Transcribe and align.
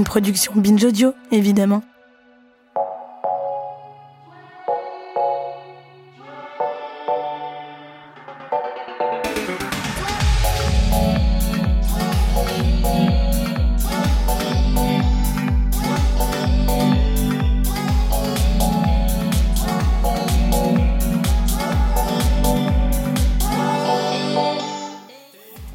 Une 0.00 0.04
production 0.04 0.54
Binge 0.56 0.82
Audio, 0.82 1.12
évidemment. 1.30 1.82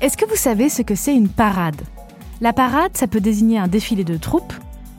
Est-ce 0.01 0.17
que 0.17 0.25
vous 0.27 0.35
savez 0.35 0.69
ce 0.69 0.81
que 0.81 0.95
c'est 0.95 1.13
une 1.13 1.29
parade? 1.29 1.83
La 2.41 2.51
parade, 2.51 2.91
ça 2.95 3.07
peut 3.07 3.21
désigner 3.21 3.57
un 3.57 3.67
défilé 3.67 4.03
de 4.03 4.17
troupes, 4.17 4.53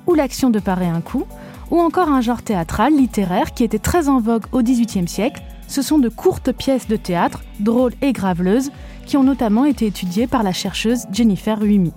ou 0.07 0.15
l'action 0.15 0.49
de 0.49 0.59
parer 0.59 0.87
un 0.87 1.01
coup, 1.01 1.25
ou 1.71 1.81
encore 1.81 2.09
un 2.09 2.21
genre 2.21 2.43
théâtral, 2.43 2.95
littéraire, 2.95 3.53
qui 3.53 3.65
était 3.65 3.79
très 3.79 4.09
en 4.09 4.21
vogue 4.21 4.47
au 4.53 4.63
XVIIIe 4.63 5.09
siècle. 5.09 5.43
Ce 5.69 5.83
sont 5.83 5.99
de 5.99 6.09
courtes 6.09 6.53
pièces 6.53 6.89
de 6.89 6.97
théâtre, 6.97 7.43
drôles 7.61 7.95
et 8.01 8.13
graveleuses, 8.13 8.71
qui 9.05 9.17
ont 9.17 9.25
notamment 9.25 9.65
été 9.65 9.87
étudiées 9.87 10.27
par 10.27 10.43
la 10.43 10.53
chercheuse 10.53 11.07
Jennifer 11.13 11.61
Huimi. 11.61 11.93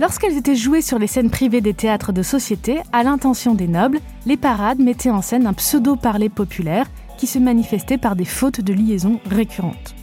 Lorsqu'elles 0.00 0.36
étaient 0.36 0.56
jouées 0.56 0.82
sur 0.82 0.98
les 0.98 1.06
scènes 1.06 1.30
privées 1.30 1.60
des 1.60 1.72
théâtres 1.72 2.12
de 2.12 2.22
société, 2.22 2.80
à 2.92 3.04
l'intention 3.04 3.54
des 3.54 3.68
nobles, 3.68 4.00
les 4.26 4.36
parades 4.36 4.80
mettaient 4.80 5.10
en 5.10 5.22
scène 5.22 5.46
un 5.46 5.52
pseudo-parler 5.52 6.28
populaire 6.28 6.86
qui 7.16 7.28
se 7.28 7.38
manifestait 7.38 7.98
par 7.98 8.16
des 8.16 8.24
fautes 8.24 8.60
de 8.60 8.72
liaison 8.72 9.20
récurrentes. 9.30 9.94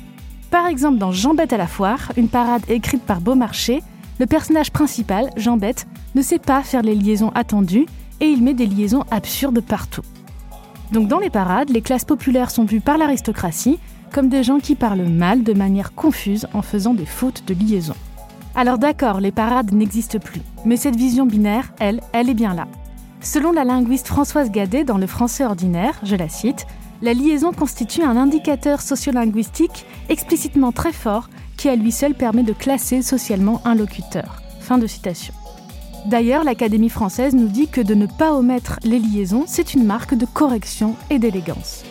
Par 0.50 0.67
exemple, 0.67 0.98
dans 0.98 1.12
Jean 1.12 1.34
Bête 1.34 1.53
à 1.53 1.58
la 1.58 1.67
foire, 1.67 2.12
une 2.16 2.30
parade 2.30 2.64
écrite 2.70 3.03
par 3.03 3.20
Beaumarchais, 3.20 3.81
le 4.21 4.27
personnage 4.27 4.70
principal, 4.70 5.31
Jean 5.35 5.57
Bête, 5.57 5.88
ne 6.14 6.22
sait 6.22 6.38
pas 6.38 6.61
faire 6.61 6.83
les 6.83 6.94
liaisons 6.94 7.31
attendues 7.33 7.88
et 8.19 8.28
il 8.28 8.44
met 8.44 8.53
des 8.53 8.67
liaisons 8.67 9.03
absurdes 9.09 9.61
partout. 9.61 10.03
Donc 10.91 11.08
dans 11.08 11.17
les 11.17 11.31
parades, 11.31 11.72
les 11.72 11.81
classes 11.81 12.05
populaires 12.05 12.52
sont 12.52 12.66
vues 12.66 12.81
par 12.81 13.00
l'aristocratie 13.00 13.80
comme 14.13 14.30
des 14.30 14.44
gens 14.44 14.59
qui 14.59 14.75
parlent 14.75 15.09
mal 15.09 15.41
de 15.41 15.53
manière 15.53 15.95
confuse 15.95 16.47
en 16.53 16.61
faisant 16.61 16.94
des 16.94 17.08
fautes 17.08 17.45
de 17.47 17.55
liaison. 17.55 17.95
Alors 18.53 18.78
d'accord, 18.78 19.22
les 19.22 19.31
parades 19.31 19.73
n'existent 19.73 20.19
plus, 20.19 20.44
mais 20.66 20.78
cette 20.78 20.95
vision 20.95 21.25
binaire, 21.25 21.73
elle, 21.80 22.00
elle 22.13 22.30
est 22.30 22.35
bien 22.35 22.53
là. 22.53 22.67
Selon 23.22 23.52
la 23.52 23.63
linguiste 23.63 24.06
Françoise 24.06 24.52
Gadet 24.52 24.83
dans 24.83 25.00
Le 25.00 25.08
français 25.08 25.45
ordinaire, 25.45 26.00
je 26.03 26.16
la 26.16 26.30
cite, 26.30 26.67
la 27.02 27.16
liaison 27.16 27.53
constitue 27.53 28.03
un 28.03 28.17
indicateur 28.17 28.81
sociolinguistique 28.81 29.88
explicitement 30.09 30.72
très 30.72 30.94
fort 30.94 31.28
qui 31.62 31.70
à 31.70 31.76
lui 31.76 31.92
seul 31.92 32.16
permet 32.16 32.42
de 32.42 32.54
classer 32.54 33.04
socialement 33.04 33.62
un 33.66 33.76
locuteur. 33.76 34.42
D'ailleurs, 36.08 36.44
l'Académie 36.44 36.90
française 36.90 37.36
nous 37.36 37.50
dit 37.50 37.68
que 37.68 37.81
de 37.81 37.94
ne 37.94 38.08
pas 38.08 38.34
omettre 38.34 38.80
les 38.84 38.98
liaisons, 38.98 39.44
c'est 39.45 39.76
une 39.76 39.86
marque 39.86 40.16
de 40.16 40.26
correction 40.26 40.95
et 41.12 41.20
d'élégance. 41.20 41.84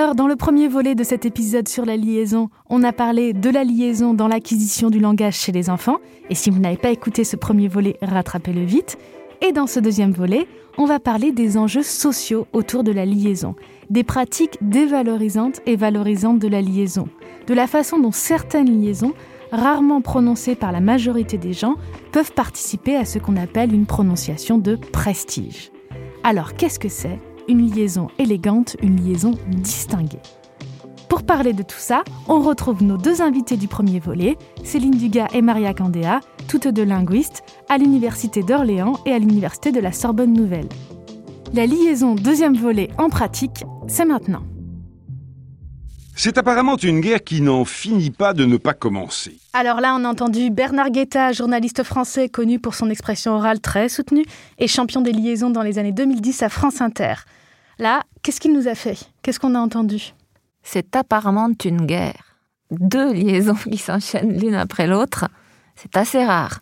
Alors, 0.00 0.14
dans 0.14 0.28
le 0.28 0.36
premier 0.36 0.68
volet 0.68 0.94
de 0.94 1.02
cet 1.02 1.26
épisode 1.26 1.66
sur 1.66 1.84
la 1.84 1.96
liaison, 1.96 2.50
on 2.70 2.84
a 2.84 2.92
parlé 2.92 3.32
de 3.32 3.50
la 3.50 3.64
liaison 3.64 4.14
dans 4.14 4.28
l'acquisition 4.28 4.90
du 4.90 5.00
langage 5.00 5.34
chez 5.34 5.50
les 5.50 5.70
enfants. 5.70 5.96
Et 6.30 6.36
si 6.36 6.50
vous 6.50 6.60
n'avez 6.60 6.76
pas 6.76 6.90
écouté 6.90 7.24
ce 7.24 7.34
premier 7.34 7.66
volet, 7.66 7.96
rattrapez-le 8.00 8.62
vite. 8.62 8.96
Et 9.42 9.50
dans 9.50 9.66
ce 9.66 9.80
deuxième 9.80 10.12
volet, 10.12 10.46
on 10.78 10.84
va 10.84 11.00
parler 11.00 11.32
des 11.32 11.56
enjeux 11.58 11.82
sociaux 11.82 12.46
autour 12.52 12.84
de 12.84 12.92
la 12.92 13.04
liaison, 13.04 13.56
des 13.90 14.04
pratiques 14.04 14.56
dévalorisantes 14.60 15.62
et 15.66 15.74
valorisantes 15.74 16.38
de 16.38 16.46
la 16.46 16.62
liaison, 16.62 17.08
de 17.48 17.54
la 17.54 17.66
façon 17.66 17.98
dont 17.98 18.12
certaines 18.12 18.80
liaisons, 18.80 19.14
rarement 19.50 20.00
prononcées 20.00 20.54
par 20.54 20.70
la 20.70 20.78
majorité 20.78 21.38
des 21.38 21.54
gens, 21.54 21.74
peuvent 22.12 22.34
participer 22.34 22.94
à 22.94 23.04
ce 23.04 23.18
qu'on 23.18 23.36
appelle 23.36 23.74
une 23.74 23.86
prononciation 23.86 24.58
de 24.58 24.76
prestige. 24.76 25.72
Alors, 26.22 26.54
qu'est-ce 26.54 26.78
que 26.78 26.88
c'est? 26.88 27.18
Une 27.48 27.70
liaison 27.70 28.08
élégante, 28.18 28.76
une 28.82 28.96
liaison 28.96 29.32
distinguée. 29.48 30.20
Pour 31.08 31.22
parler 31.22 31.54
de 31.54 31.62
tout 31.62 31.78
ça, 31.78 32.04
on 32.28 32.40
retrouve 32.40 32.82
nos 32.82 32.98
deux 32.98 33.22
invités 33.22 33.56
du 33.56 33.66
premier 33.66 33.98
volet, 33.98 34.36
Céline 34.62 34.96
Dugas 34.96 35.28
et 35.32 35.42
Maria 35.42 35.72
Candéa, 35.72 36.20
toutes 36.48 36.68
deux 36.68 36.84
linguistes, 36.84 37.42
à 37.68 37.78
l'Université 37.78 38.42
d'Orléans 38.42 38.98
et 39.06 39.12
à 39.12 39.18
l'Université 39.18 39.72
de 39.72 39.80
la 39.80 39.92
Sorbonne 39.92 40.34
Nouvelle. 40.34 40.68
La 41.54 41.64
liaison 41.64 42.14
deuxième 42.14 42.56
volet 42.56 42.90
en 42.98 43.08
pratique, 43.08 43.64
c'est 43.86 44.04
maintenant. 44.04 44.42
C'est 46.20 46.36
apparemment 46.36 46.76
une 46.76 46.98
guerre 46.98 47.22
qui 47.22 47.40
n'en 47.40 47.64
finit 47.64 48.10
pas 48.10 48.34
de 48.34 48.44
ne 48.44 48.56
pas 48.56 48.74
commencer. 48.74 49.38
Alors 49.52 49.80
là, 49.80 49.94
on 49.96 50.04
a 50.04 50.08
entendu 50.08 50.50
Bernard 50.50 50.90
Guetta, 50.90 51.30
journaliste 51.30 51.84
français 51.84 52.28
connu 52.28 52.58
pour 52.58 52.74
son 52.74 52.90
expression 52.90 53.36
orale 53.36 53.60
très 53.60 53.88
soutenue 53.88 54.24
et 54.58 54.66
champion 54.66 55.00
des 55.00 55.12
liaisons 55.12 55.50
dans 55.50 55.62
les 55.62 55.78
années 55.78 55.92
2010 55.92 56.42
à 56.42 56.48
France 56.48 56.80
Inter. 56.80 57.14
Là, 57.78 58.02
qu'est-ce 58.24 58.40
qu'il 58.40 58.52
nous 58.52 58.66
a 58.66 58.74
fait? 58.74 58.98
Qu'est-ce 59.22 59.38
qu'on 59.38 59.54
a 59.54 59.60
entendu? 59.60 60.12
C'est 60.64 60.96
apparemment 60.96 61.50
une 61.64 61.86
guerre. 61.86 62.36
Deux 62.72 63.12
liaisons 63.12 63.54
qui 63.54 63.78
s'enchaînent 63.78 64.40
l'une 64.40 64.56
après 64.56 64.88
l'autre, 64.88 65.26
c'est 65.76 65.96
assez 65.96 66.24
rare. 66.24 66.58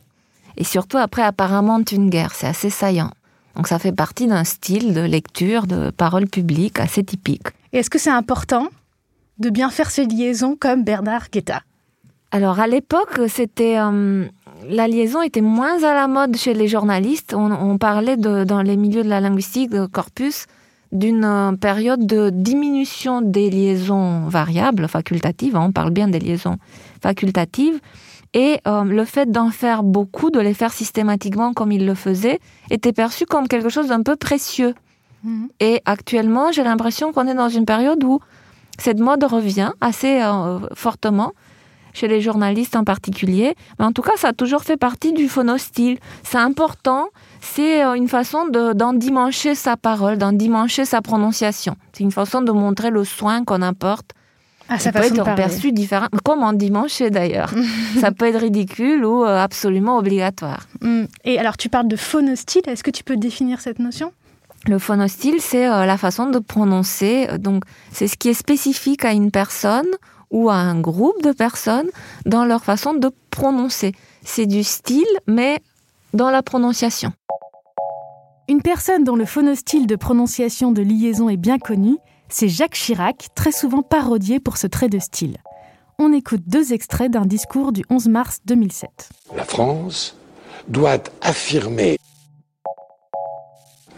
Et 0.58 0.64
surtout 0.64 0.98
après 0.98 1.22
apparemment 1.22 1.80
une 1.92 2.10
guerre, 2.10 2.34
c'est 2.34 2.46
assez 2.46 2.68
saillant. 2.68 3.10
Donc 3.54 3.68
ça 3.68 3.78
fait 3.78 3.92
partie 3.92 4.26
d'un 4.26 4.44
style 4.44 4.92
de 4.92 5.00
lecture 5.00 5.66
de 5.66 5.88
parole 5.88 6.26
publique 6.26 6.78
assez 6.78 7.02
typique. 7.02 7.48
Et 7.72 7.78
est-ce 7.78 7.88
que 7.88 7.98
c'est 7.98 8.10
important? 8.10 8.68
De 9.38 9.50
bien 9.50 9.70
faire 9.70 9.90
ces 9.90 10.06
liaisons 10.06 10.56
comme 10.58 10.84
Bernard 10.84 11.28
Guetta 11.30 11.62
Alors 12.30 12.60
à 12.60 12.66
l'époque, 12.66 13.20
c'était 13.28 13.78
euh, 13.78 14.26
la 14.68 14.88
liaison 14.88 15.22
était 15.22 15.40
moins 15.40 15.82
à 15.82 15.94
la 15.94 16.08
mode 16.08 16.36
chez 16.36 16.54
les 16.54 16.68
journalistes. 16.68 17.34
On, 17.34 17.78
parlait 17.78 18.16
dans 18.16 18.62
les 18.62 18.76
milieux 18.76 19.04
de 19.04 19.08
la 19.08 19.20
linguistique, 19.20 19.70
de 19.70 19.86
corpus, 19.86 20.46
d'une 20.92 21.24
euh, 21.24 21.52
période 21.52 22.06
de 22.06 22.30
diminution 22.30 23.20
des 23.20 23.50
liaisons 23.50 24.28
variables, 24.28 24.88
facultatives, 24.88 25.56
hein, 25.56 25.66
on 25.68 25.72
parle 25.72 25.90
bien 25.90 26.08
des 26.08 26.18
liaisons 26.18 26.56
facultatives, 27.02 27.80
et 28.34 28.60
euh, 28.66 28.84
le 28.84 29.04
fait 29.04 29.30
d'en 29.30 29.50
faire 29.50 29.82
beaucoup, 29.82 30.30
de 30.30 30.40
les 30.40 30.54
faire 30.54 30.72
systématiquement 30.72 31.52
comme 31.52 31.72
il 31.72 31.86
le 31.86 31.94
faisait, 31.94 32.38
était 32.70 32.92
perçu 32.92 33.26
comme 33.26 33.48
quelque 33.48 33.68
chose 33.68 33.88
d'un 33.88 34.02
peu 34.02 34.16
précieux. 34.16 34.74
Mhm. 35.24 35.48
Et 35.60 35.80
actuellement, 35.84 36.52
j'ai 36.52 36.62
l'impression 36.62 37.12
qu'on 37.12 37.26
est 37.26 37.34
dans 37.34 37.48
une 37.48 37.66
période 37.66 38.02
où 38.04 38.20
cette 38.78 38.98
mode 38.98 39.24
revient 39.24 39.72
assez 39.80 40.20
euh, 40.22 40.58
fortement 40.74 41.32
chez 41.96 42.08
les 42.08 42.20
journalistes 42.20 42.76
en 42.76 42.84
particulier. 42.84 43.54
Mais 43.78 43.84
en 43.86 43.92
tout 43.92 44.02
cas, 44.02 44.12
ça 44.16 44.28
a 44.28 44.32
toujours 44.32 44.62
fait 44.62 44.76
partie 44.76 45.12
du 45.12 45.28
phonostyle. 45.28 45.98
C'est 46.22 46.38
important, 46.38 47.08
c'est 47.40 47.82
euh, 47.82 47.94
une 47.94 48.08
façon 48.08 48.46
d'endimancher 48.48 49.54
sa 49.54 49.76
parole, 49.76 50.18
d'endimancher 50.18 50.84
sa 50.84 51.00
prononciation. 51.00 51.76
C'est 51.92 52.04
une 52.04 52.12
façon 52.12 52.42
de 52.42 52.52
montrer 52.52 52.90
le 52.90 53.04
soin 53.04 53.44
qu'on 53.44 53.62
apporte. 53.62 54.12
Ah, 54.68 54.78
ça 54.78 54.90
peut 54.90 54.98
être 54.98 55.34
perçu 55.36 55.70
différent, 55.70 56.08
comme 56.24 56.42
endimancher 56.42 57.10
d'ailleurs. 57.10 57.54
ça 58.00 58.10
peut 58.10 58.26
être 58.26 58.40
ridicule 58.40 59.04
ou 59.04 59.24
euh, 59.24 59.38
absolument 59.38 59.96
obligatoire. 59.96 60.66
Mm. 60.80 61.04
Et 61.24 61.38
alors, 61.38 61.56
tu 61.56 61.68
parles 61.68 61.88
de 61.88 61.96
phonostyle. 61.96 62.62
Est-ce 62.66 62.82
que 62.82 62.90
tu 62.90 63.04
peux 63.04 63.16
définir 63.16 63.60
cette 63.60 63.78
notion? 63.78 64.12
Le 64.68 64.78
phonostyle, 64.78 65.40
c'est 65.40 65.68
euh, 65.68 65.86
la 65.86 65.96
façon 65.96 66.30
de 66.30 66.38
prononcer. 66.38 67.28
Donc, 67.38 67.64
c'est 67.92 68.08
ce 68.08 68.16
qui 68.16 68.28
est 68.28 68.34
spécifique 68.34 69.04
à 69.04 69.12
une 69.12 69.30
personne 69.30 69.88
ou 70.30 70.50
à 70.50 70.54
un 70.54 70.80
groupe 70.80 71.22
de 71.22 71.32
personnes 71.32 71.88
dans 72.24 72.44
leur 72.44 72.64
façon 72.64 72.94
de 72.94 73.10
prononcer. 73.30 73.92
C'est 74.22 74.46
du 74.46 74.64
style, 74.64 75.04
mais 75.26 75.60
dans 76.14 76.30
la 76.30 76.42
prononciation. 76.42 77.12
Une 78.48 78.62
personne 78.62 79.04
dont 79.04 79.16
le 79.16 79.24
phonostyle 79.24 79.86
de 79.86 79.96
prononciation 79.96 80.72
de 80.72 80.82
liaison 80.82 81.28
est 81.28 81.36
bien 81.36 81.58
connu, 81.58 81.96
c'est 82.28 82.48
Jacques 82.48 82.74
Chirac, 82.74 83.28
très 83.34 83.52
souvent 83.52 83.82
parodié 83.82 84.40
pour 84.40 84.56
ce 84.56 84.66
trait 84.66 84.88
de 84.88 84.98
style. 84.98 85.36
On 85.98 86.12
écoute 86.12 86.42
deux 86.46 86.72
extraits 86.72 87.10
d'un 87.10 87.24
discours 87.24 87.72
du 87.72 87.82
11 87.90 88.08
mars 88.08 88.40
2007. 88.44 89.10
La 89.34 89.44
France 89.44 90.16
doit 90.68 91.02
affirmer 91.22 91.98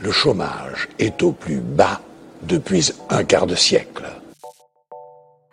le 0.00 0.12
chômage 0.12 0.88
est 0.98 1.22
au 1.22 1.32
plus 1.32 1.60
bas 1.60 2.00
depuis 2.42 2.92
un 3.10 3.24
quart 3.24 3.46
de 3.46 3.54
siècle. 3.54 4.04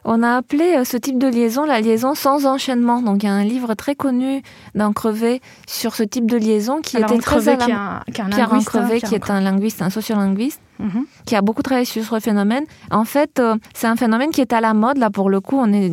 On 0.07 0.21
a 0.21 0.35
appelé 0.35 0.75
euh, 0.75 0.83
ce 0.83 0.97
type 0.97 1.17
de 1.17 1.27
liaison 1.27 1.65
la 1.65 1.81
liaison 1.81 2.13
sans 2.13 2.45
enchaînement. 2.45 3.01
Donc 3.01 3.23
il 3.23 3.25
y 3.25 3.29
a 3.29 3.33
un 3.33 3.43
livre 3.43 3.73
très 3.73 3.95
connu 3.95 4.43
d'un 4.75 4.93
Crevé 4.93 5.41
sur 5.67 5.95
ce 5.95 6.03
type 6.03 6.29
de 6.29 6.37
liaison 6.37 6.81
qui 6.81 6.97
était 6.97 7.17
très 7.17 7.49
à 7.49 7.55
la... 7.55 8.03
Pierre 8.29 8.51
Crevé, 8.65 9.01
qui 9.01 9.15
est 9.15 9.31
un 9.31 9.41
linguiste, 9.41 9.81
un 9.81 9.89
sociolinguiste, 9.89 10.61
mhm. 10.77 11.05
qui 11.25 11.35
a 11.35 11.41
beaucoup 11.41 11.63
travaillé 11.63 11.85
sur 11.85 12.03
ce 12.03 12.19
phénomène. 12.19 12.65
En 12.91 13.03
fait, 13.03 13.39
euh, 13.39 13.55
c'est 13.73 13.87
un 13.87 13.95
phénomène 13.95 14.29
qui 14.29 14.41
est 14.41 14.53
à 14.53 14.61
la 14.61 14.75
mode. 14.75 14.99
Là, 14.99 15.09
pour 15.09 15.31
le 15.31 15.41
coup, 15.41 15.57
on 15.57 15.73
est 15.73 15.91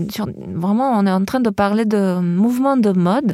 vraiment 0.55 0.93
on 0.99 1.07
est 1.07 1.11
en 1.11 1.25
train 1.25 1.41
de 1.41 1.51
parler 1.51 1.87
de 1.87 2.21
mouvement 2.21 2.77
de 2.77 2.91
mode 2.91 3.33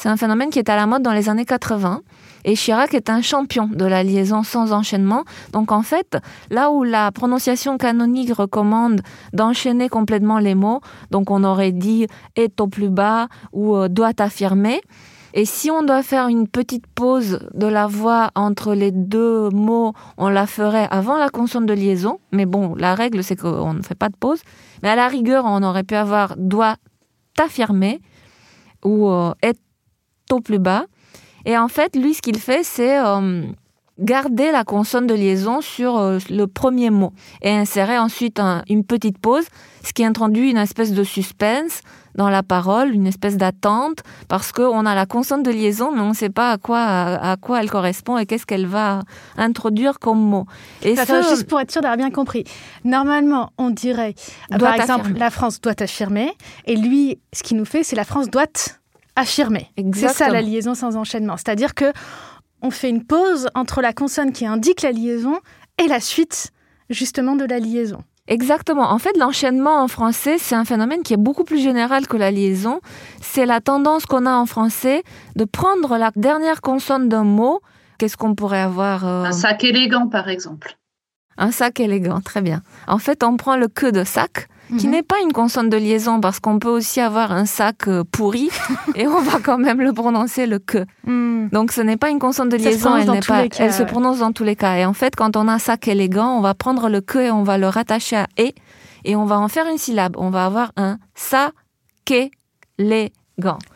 C'est 0.00 0.08
un 0.08 0.16
phénomène 0.16 0.48
qui 0.48 0.58
est 0.58 0.70
à 0.70 0.76
la 0.76 0.86
mode 0.86 1.02
dans 1.02 1.12
les 1.12 1.28
années 1.28 1.44
80. 1.44 2.00
Et 2.46 2.54
Chirac 2.54 2.94
est 2.94 3.10
un 3.10 3.20
champion 3.20 3.66
de 3.66 3.84
la 3.84 4.02
liaison 4.02 4.42
sans 4.42 4.72
enchaînement. 4.72 5.24
Donc 5.52 5.72
en 5.72 5.82
fait, 5.82 6.16
là 6.48 6.70
où 6.70 6.84
la 6.84 7.12
prononciation 7.12 7.76
canonique 7.76 8.32
recommande 8.32 9.02
d'enchaîner 9.34 9.90
complètement 9.90 10.38
les 10.38 10.54
mots, 10.54 10.80
donc 11.10 11.30
on 11.30 11.44
aurait 11.44 11.72
dit 11.72 12.06
est 12.34 12.62
au 12.62 12.66
plus 12.66 12.88
bas 12.88 13.28
ou 13.52 13.76
euh, 13.76 13.88
doit 13.88 14.18
affirmer. 14.20 14.80
Et 15.34 15.44
si 15.44 15.70
on 15.70 15.82
doit 15.82 16.02
faire 16.02 16.28
une 16.28 16.48
petite 16.48 16.86
pause 16.86 17.46
de 17.52 17.66
la 17.66 17.86
voix 17.86 18.30
entre 18.34 18.72
les 18.72 18.92
deux 18.92 19.50
mots, 19.50 19.92
on 20.16 20.30
la 20.30 20.46
ferait 20.46 20.88
avant 20.90 21.18
la 21.18 21.28
consonne 21.28 21.66
de 21.66 21.74
liaison. 21.74 22.20
Mais 22.32 22.46
bon, 22.46 22.74
la 22.74 22.94
règle, 22.94 23.22
c'est 23.22 23.36
qu'on 23.36 23.74
ne 23.74 23.82
fait 23.82 23.94
pas 23.94 24.08
de 24.08 24.16
pause. 24.16 24.40
Mais 24.82 24.88
à 24.88 24.96
la 24.96 25.08
rigueur, 25.08 25.44
on 25.46 25.62
aurait 25.62 25.84
pu 25.84 25.94
avoir 25.94 26.36
doit 26.38 26.76
affirmer 27.38 28.00
ou 28.82 29.10
euh, 29.10 29.34
est 29.42 29.60
au 30.32 30.40
plus 30.40 30.58
bas. 30.58 30.84
Et 31.44 31.56
en 31.56 31.68
fait, 31.68 31.96
lui, 31.96 32.14
ce 32.14 32.22
qu'il 32.22 32.38
fait, 32.38 32.62
c'est 32.62 32.98
euh, 32.98 33.42
garder 34.00 34.50
la 34.50 34.64
consonne 34.64 35.06
de 35.06 35.14
liaison 35.14 35.60
sur 35.60 35.98
euh, 35.98 36.18
le 36.30 36.46
premier 36.46 36.90
mot 36.90 37.12
et 37.42 37.50
insérer 37.50 37.98
ensuite 37.98 38.40
une 38.68 38.84
petite 38.84 39.18
pause, 39.18 39.44
ce 39.84 39.92
qui 39.92 40.04
introduit 40.04 40.50
une 40.50 40.56
espèce 40.56 40.92
de 40.92 41.04
suspense 41.04 41.80
dans 42.16 42.28
la 42.28 42.42
parole, 42.42 42.92
une 42.92 43.06
espèce 43.06 43.36
d'attente, 43.36 44.00
parce 44.28 44.52
qu'on 44.52 44.84
a 44.84 44.94
la 44.94 45.06
consonne 45.06 45.42
de 45.42 45.50
liaison, 45.50 45.92
mais 45.92 46.00
on 46.00 46.08
ne 46.08 46.14
sait 46.14 46.28
pas 46.28 46.52
à 46.52 46.58
quoi, 46.58 46.80
à, 46.80 47.36
quoi 47.36 47.60
elle 47.60 47.70
correspond 47.70 48.18
et 48.18 48.26
qu'est-ce 48.26 48.46
qu'elle 48.46 48.66
va 48.66 49.02
introduire 49.36 49.98
comme 50.00 50.18
mot. 50.18 50.46
Et 50.82 50.96
ça, 50.96 51.22
juste 51.22 51.46
pour 51.46 51.60
être 51.60 51.70
sûr 51.70 51.82
d'avoir 51.82 51.96
bien 51.96 52.10
compris. 52.10 52.44
Normalement, 52.84 53.52
on 53.58 53.70
dirait, 53.70 54.14
par 54.58 54.74
exemple, 54.74 55.12
la 55.16 55.30
France 55.30 55.60
doit 55.60 55.80
affirmer, 55.80 56.32
et 56.66 56.76
lui, 56.76 57.18
ce 57.32 57.42
qu'il 57.42 57.56
nous 57.56 57.64
fait, 57.64 57.84
c'est 57.84 57.96
la 57.96 58.04
France 58.04 58.28
doit 58.28 58.79
affirmer. 59.16 59.70
C'est 59.94 60.08
ça 60.08 60.28
la 60.28 60.42
liaison 60.42 60.74
sans 60.74 60.96
enchaînement. 60.96 61.36
C'est-à-dire 61.36 61.74
que 61.74 61.92
on 62.62 62.70
fait 62.70 62.90
une 62.90 63.04
pause 63.04 63.48
entre 63.54 63.80
la 63.80 63.92
consonne 63.92 64.32
qui 64.32 64.46
indique 64.46 64.82
la 64.82 64.92
liaison 64.92 65.38
et 65.82 65.88
la 65.88 66.00
suite 66.00 66.50
justement 66.90 67.36
de 67.36 67.44
la 67.44 67.58
liaison. 67.58 68.02
Exactement. 68.28 68.92
En 68.92 68.98
fait, 68.98 69.16
l'enchaînement 69.16 69.82
en 69.82 69.88
français, 69.88 70.36
c'est 70.38 70.54
un 70.54 70.64
phénomène 70.64 71.02
qui 71.02 71.14
est 71.14 71.18
beaucoup 71.18 71.42
plus 71.42 71.60
général 71.60 72.06
que 72.06 72.16
la 72.16 72.30
liaison. 72.30 72.80
C'est 73.20 73.44
la 73.44 73.60
tendance 73.60 74.06
qu'on 74.06 74.24
a 74.24 74.32
en 74.32 74.46
français 74.46 75.02
de 75.34 75.44
prendre 75.44 75.96
la 75.96 76.12
dernière 76.14 76.60
consonne 76.60 77.08
d'un 77.08 77.24
mot. 77.24 77.60
Qu'est-ce 77.98 78.16
qu'on 78.16 78.34
pourrait 78.36 78.60
avoir 78.60 79.04
euh, 79.04 79.24
Un 79.24 79.32
sac 79.32 79.64
élégant, 79.64 80.06
par 80.06 80.28
exemple. 80.28 80.78
Un 81.38 81.50
sac 81.50 81.80
élégant, 81.80 82.20
très 82.20 82.40
bien. 82.40 82.62
En 82.86 82.98
fait, 82.98 83.24
on 83.24 83.36
prend 83.36 83.56
le 83.56 83.66
que 83.66 83.90
de 83.90 84.04
sac 84.04 84.48
qui 84.78 84.86
mhm. 84.86 84.92
n'est 84.92 85.02
pas 85.02 85.20
une 85.22 85.32
consonne 85.32 85.68
de 85.68 85.76
liaison 85.76 86.20
parce 86.20 86.40
qu'on 86.40 86.58
peut 86.58 86.68
aussi 86.68 87.00
avoir 87.00 87.32
un 87.32 87.46
sac 87.46 87.88
euh, 87.88 88.04
pourri 88.04 88.50
et 88.94 89.06
on 89.06 89.20
va 89.20 89.38
quand 89.42 89.58
même 89.58 89.80
le 89.80 89.92
prononcer 89.92 90.46
le 90.46 90.58
que. 90.58 90.84
Hmm. 91.04 91.48
Donc 91.48 91.72
ce 91.72 91.80
n'est 91.80 91.96
pas 91.96 92.10
une 92.10 92.18
consonne 92.18 92.48
de 92.48 92.56
liaison, 92.56 92.96
elle 92.96 93.10
n'est 93.10 93.20
pas, 93.20 93.44
elle 93.58 93.72
se 93.72 93.82
prononce 93.82 94.18
dans 94.18 94.32
tous 94.32 94.44
les 94.44 94.56
cas. 94.56 94.76
Et 94.76 94.84
en 94.84 94.92
fait, 94.92 95.16
quand 95.16 95.36
on 95.36 95.48
a 95.48 95.52
un 95.54 95.58
sac 95.58 95.88
élégant, 95.88 96.36
on 96.36 96.40
va 96.40 96.54
prendre 96.54 96.88
le 96.88 97.00
que 97.00 97.18
et 97.18 97.30
on 97.30 97.42
va 97.42 97.58
le 97.58 97.68
rattacher 97.68 98.16
à 98.16 98.26
et 98.36 98.54
et 99.04 99.16
on 99.16 99.24
va 99.24 99.38
en 99.38 99.48
faire 99.48 99.66
une 99.66 99.78
syllabe. 99.78 100.14
On 100.18 100.30
va 100.30 100.44
avoir 100.46 100.72
un 100.76 100.98
sac 101.14 101.52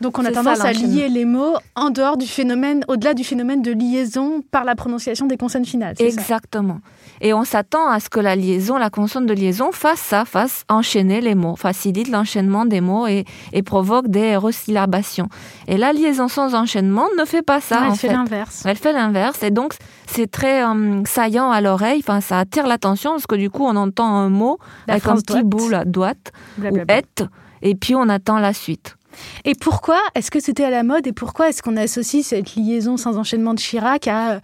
Donc 0.01 0.19
on 0.19 0.25
a 0.25 0.31
tendance 0.31 0.61
à 0.61 0.71
lier 0.73 1.09
les 1.09 1.25
mots 1.25 1.55
en 1.75 1.89
dehors 1.89 2.17
du 2.17 2.27
phénomène, 2.27 2.83
au-delà 2.87 3.13
du 3.13 3.23
phénomène 3.23 3.61
de 3.61 3.71
liaison 3.71 4.41
par 4.51 4.63
la 4.63 4.75
prononciation 4.75 5.25
des 5.25 5.37
consonnes 5.37 5.65
finales. 5.65 5.95
Exactement. 5.99 6.79
Et 7.21 7.33
on 7.33 7.43
s'attend 7.43 7.87
à 7.87 7.99
ce 7.99 8.09
que 8.09 8.19
la 8.19 8.35
liaison, 8.35 8.77
la 8.77 8.89
consonne 8.89 9.25
de 9.25 9.33
liaison, 9.33 9.71
fasse 9.71 9.99
ça, 9.99 10.25
fasse 10.25 10.63
enchaîner 10.69 11.21
les 11.21 11.35
mots, 11.35 11.55
facilite 11.55 12.09
l'enchaînement 12.09 12.65
des 12.65 12.81
mots 12.81 13.07
et, 13.07 13.25
provoque 13.65 14.07
des 14.09 14.35
resyllabations. 14.35 15.27
Et 15.67 15.77
la 15.77 15.91
liaison 15.91 16.27
sans 16.27 16.53
enchaînement 16.53 17.07
ne 17.17 17.25
fait 17.25 17.41
pas 17.41 17.61
ça. 17.61 17.87
elle 17.87 17.95
fait, 17.95 18.13
l'inverse. 18.13 18.63
Elle 18.65 18.77
fait 18.77 18.93
l'inverse. 18.93 19.41
Et 19.41 19.49
donc, 19.49 19.73
c'est 20.05 20.29
très 20.29 20.63
euh, 20.63 21.03
saillant 21.05 21.49
à 21.49 21.61
l'oreille. 21.61 21.99
Enfin, 21.99 22.21
ça 22.21 22.39
attire 22.39 22.67
l'attention 22.67 23.11
parce 23.11 23.25
que 23.25 23.35
du 23.35 23.49
coup, 23.49 23.65
on 23.65 23.75
entend 23.75 24.07
un 24.07 24.29
mot 24.29 24.59
avec 24.87 25.07
un 25.07 25.15
petit 25.15 25.41
bout, 25.43 25.69
la 25.69 25.83
droite, 25.83 26.31
ou 26.59 26.77
être, 26.87 27.27
et 27.61 27.75
puis 27.75 27.95
on 27.95 28.07
attend 28.09 28.39
la 28.39 28.53
suite. 28.53 28.95
Et 29.43 29.55
pourquoi 29.55 29.99
est-ce 30.15 30.31
que 30.31 30.39
c'était 30.39 30.63
à 30.63 30.69
la 30.69 30.83
mode 30.83 31.07
et 31.07 31.13
pourquoi 31.13 31.49
est-ce 31.49 31.61
qu'on 31.61 31.77
associe 31.77 32.25
cette 32.25 32.55
liaison 32.55 32.97
sans 32.97 33.17
enchaînement 33.17 33.53
de 33.53 33.59
Chirac 33.59 34.07
à 34.07 34.41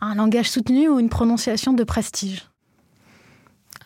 un 0.00 0.14
langage 0.14 0.50
soutenu 0.50 0.88
ou 0.88 0.98
une 0.98 1.08
prononciation 1.08 1.72
de 1.72 1.84
prestige? 1.84 2.48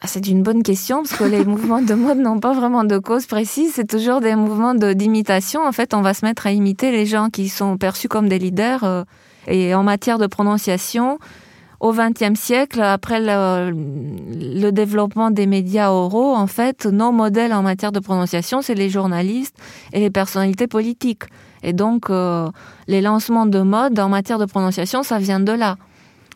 Ah, 0.00 0.06
c'est 0.06 0.28
une 0.28 0.44
bonne 0.44 0.62
question 0.62 1.02
parce 1.02 1.16
que 1.16 1.24
les 1.24 1.44
mouvements 1.44 1.82
de 1.82 1.94
mode 1.94 2.18
n'ont 2.18 2.38
pas 2.38 2.52
vraiment 2.52 2.84
de 2.84 2.98
cause 2.98 3.26
précise. 3.26 3.72
C'est 3.74 3.88
toujours 3.88 4.20
des 4.20 4.36
mouvements 4.36 4.74
d'imitation. 4.74 5.66
En 5.66 5.72
fait, 5.72 5.92
on 5.92 6.02
va 6.02 6.14
se 6.14 6.24
mettre 6.24 6.46
à 6.46 6.52
imiter 6.52 6.92
les 6.92 7.06
gens 7.06 7.30
qui 7.30 7.48
sont 7.48 7.76
perçus 7.76 8.08
comme 8.08 8.28
des 8.28 8.38
leaders. 8.38 8.84
Euh, 8.84 9.02
et 9.48 9.74
en 9.74 9.82
matière 9.82 10.18
de 10.18 10.26
prononciation, 10.26 11.18
au 11.80 11.92
XXe 11.92 12.38
siècle, 12.38 12.80
après 12.80 13.20
le, 13.20 14.70
développement 14.70 15.30
des 15.30 15.46
médias 15.46 15.90
oraux, 15.90 16.34
en 16.34 16.46
fait, 16.46 16.86
nos 16.86 17.12
modèles 17.12 17.52
en 17.52 17.62
matière 17.62 17.92
de 17.92 18.00
prononciation, 18.00 18.62
c'est 18.62 18.74
les 18.74 18.90
journalistes 18.90 19.56
et 19.92 20.00
les 20.00 20.10
personnalités 20.10 20.66
politiques. 20.66 21.24
Et 21.62 21.72
donc, 21.72 22.10
euh, 22.10 22.48
les 22.86 23.00
lancements 23.00 23.46
de 23.46 23.60
mode 23.60 23.98
en 23.98 24.08
matière 24.08 24.38
de 24.38 24.44
prononciation, 24.44 25.02
ça 25.02 25.18
vient 25.18 25.40
de 25.40 25.52
là. 25.52 25.76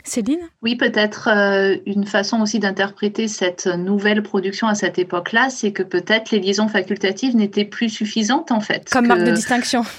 Céline? 0.05 0.41
Oui, 0.63 0.77
peut-être 0.77 1.29
euh, 1.29 1.77
une 1.87 2.07
façon 2.07 2.41
aussi 2.41 2.59
d'interpréter 2.59 3.29
cette 3.29 3.67
nouvelle 3.67 4.23
production 4.23 4.67
à 4.67 4.75
cette 4.75 4.99
époque-là, 4.99 5.49
c'est 5.49 5.73
que 5.73 5.85
peut-être 5.85 6.33
les 6.33 6.41
liaisons 6.41 6.67
facultatives 6.69 7.37
n'étaient 7.37 7.65
plus 7.65 7.89
suffisantes 7.89 8.51
en 8.51 8.61
fait. 8.61 8.89
Comme 8.91 9.07
marque 9.07 9.23
de 9.23 9.33
distinction. 9.33 9.83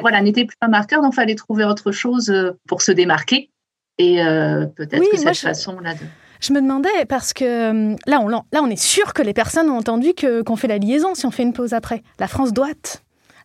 Voilà, 0.00 0.20
n'étaient 0.20 0.44
plus 0.44 0.56
un 0.60 0.68
marqueur, 0.68 1.02
donc 1.02 1.14
il 1.14 1.16
fallait 1.16 1.34
trouver 1.34 1.64
autre 1.64 1.90
chose 1.90 2.30
euh, 2.30 2.52
pour 2.68 2.80
se 2.80 2.92
démarquer. 2.92 3.50
Et 3.98 4.22
euh, 4.22 4.66
peut-être 4.66 5.10
que 5.10 5.16
cette 5.16 5.36
façon-là 5.36 5.94
de... 5.94 6.00
Je 6.40 6.52
me 6.52 6.60
demandais, 6.60 7.04
parce 7.08 7.32
que 7.32 7.94
là 8.08 8.20
on, 8.20 8.28
là, 8.28 8.42
on 8.52 8.68
est 8.68 8.80
sûr 8.80 9.14
que 9.14 9.22
les 9.22 9.32
personnes 9.32 9.70
ont 9.70 9.78
entendu 9.78 10.12
qu'on 10.44 10.56
fait 10.56 10.68
la 10.68 10.78
liaison 10.78 11.14
si 11.14 11.24
on 11.26 11.30
fait 11.30 11.42
une 11.42 11.52
pause 11.52 11.72
après. 11.72 12.02
La 12.18 12.28
France 12.28 12.52
doit. 12.52 12.68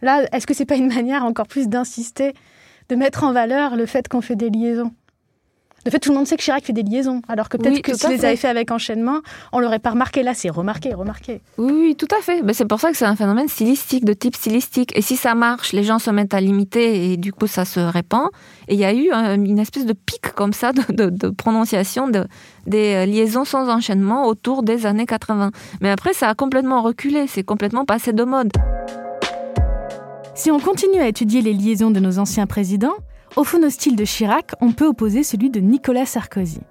Là, 0.01 0.25
est-ce 0.31 0.48
que 0.48 0.54
c'est 0.54 0.66
pas 0.66 0.75
une 0.75 0.88
manière 0.94 1.24
encore 1.24 1.48
plus 1.48 1.68
d'insister, 1.68 2.34
de 2.90 2.96
mettre 2.96 3.24
en 3.24 3.31
valeur 3.31 3.75
le 3.75 3.86
fait 3.86 4.07
qu'on 4.07 4.22
fait 4.22 4.36
des 4.36 4.50
liaisons? 4.50 4.92
De 5.86 5.90
fait, 5.90 6.00
tout 6.00 6.10
le 6.10 6.16
monde 6.16 6.28
sait 6.28 6.36
que 6.36 6.44
Chirac 6.44 6.64
fait 6.64 6.74
des 6.74 6.84
liaisons, 6.84 7.22
alors 7.28 7.50
que 7.50 7.58
peut-être 7.58 7.81
que 7.81 7.94
s'il 7.94 8.10
les 8.10 8.26
avait 8.26 8.36
fait 8.36 8.48
avec 8.48 8.72
enchaînement, 8.72 9.20
on 9.54 9.60
l'aurait 9.60 9.80
pas 9.80 9.92
remarqué. 9.92 10.24
Là, 10.24 10.34
c'est 10.34 10.50
remarqué, 10.50 10.94
remarqué. 10.94 11.42
Oui, 11.58 11.96
tout 11.98 12.08
à 12.18 12.22
fait. 12.22 12.42
Mais 12.42 12.54
c'est 12.54 12.66
pour 12.66 12.80
ça 12.80 12.92
que 12.92 12.98
c'est 12.98 13.06
un 13.06 13.16
phénomène 13.16 13.48
stylistique, 13.48 14.06
de 14.06 14.14
type 14.14 14.36
stylistique. 14.36 14.98
Et 14.98 15.02
si 15.02 15.16
ça 15.16 15.36
marche, 15.36 15.72
les 15.74 15.84
gens 15.84 16.00
se 16.00 16.12
mettent 16.12 16.34
à 16.34 16.42
l'imiter 16.42 17.12
et 17.12 17.18
du 17.18 17.31
coup, 17.31 17.48
ça 17.48 17.66
se 17.66 17.80
répand. 17.80 18.28
Et 18.68 18.74
il 18.74 18.80
y 18.80 18.86
a 18.86 18.94
eu 18.94 19.12
une 19.12 19.59
espèce 19.59 19.86
de 19.86 19.94
pic 19.94 20.21
comme 20.36 20.54
ça 20.54 20.71
de, 20.74 21.30
prononciation 21.30 22.07
de, 22.07 22.28
des 22.68 22.94
euh, 22.95 23.06
liaisons 23.06 23.45
sans 23.45 23.69
enchaînement 23.69 24.26
autour 24.26 24.64
des 24.64 24.86
années 24.86 25.06
80. 25.06 25.52
Mais 25.81 25.90
après, 25.90 26.14
ça 26.14 26.30
a 26.30 26.36
complètement 26.36 26.81
reculé. 26.81 27.26
C'est 27.28 27.44
complètement 27.44 27.86
passé 27.86 28.14
de 28.14 28.24
mode. 28.24 28.52
Si 30.36 30.52
on 30.52 30.59
continue 30.59 31.00
à 31.00 31.07
étudier 31.07 31.42
les 31.42 31.54
liaisons 31.54 31.92
de 31.92 32.00
nos 32.00 32.18
anciens 32.18 32.48
présidents, 32.48 32.95
au 33.36 33.44
phono-style 33.44 33.95
de 33.95 34.06
Chirac, 34.06 34.52
on 34.62 34.71
peut 34.71 34.88
opposer 34.88 35.24
celui 35.24 35.50
de 35.50 35.59
Nicolas 35.59 36.06
Sarkozy. 36.06 36.62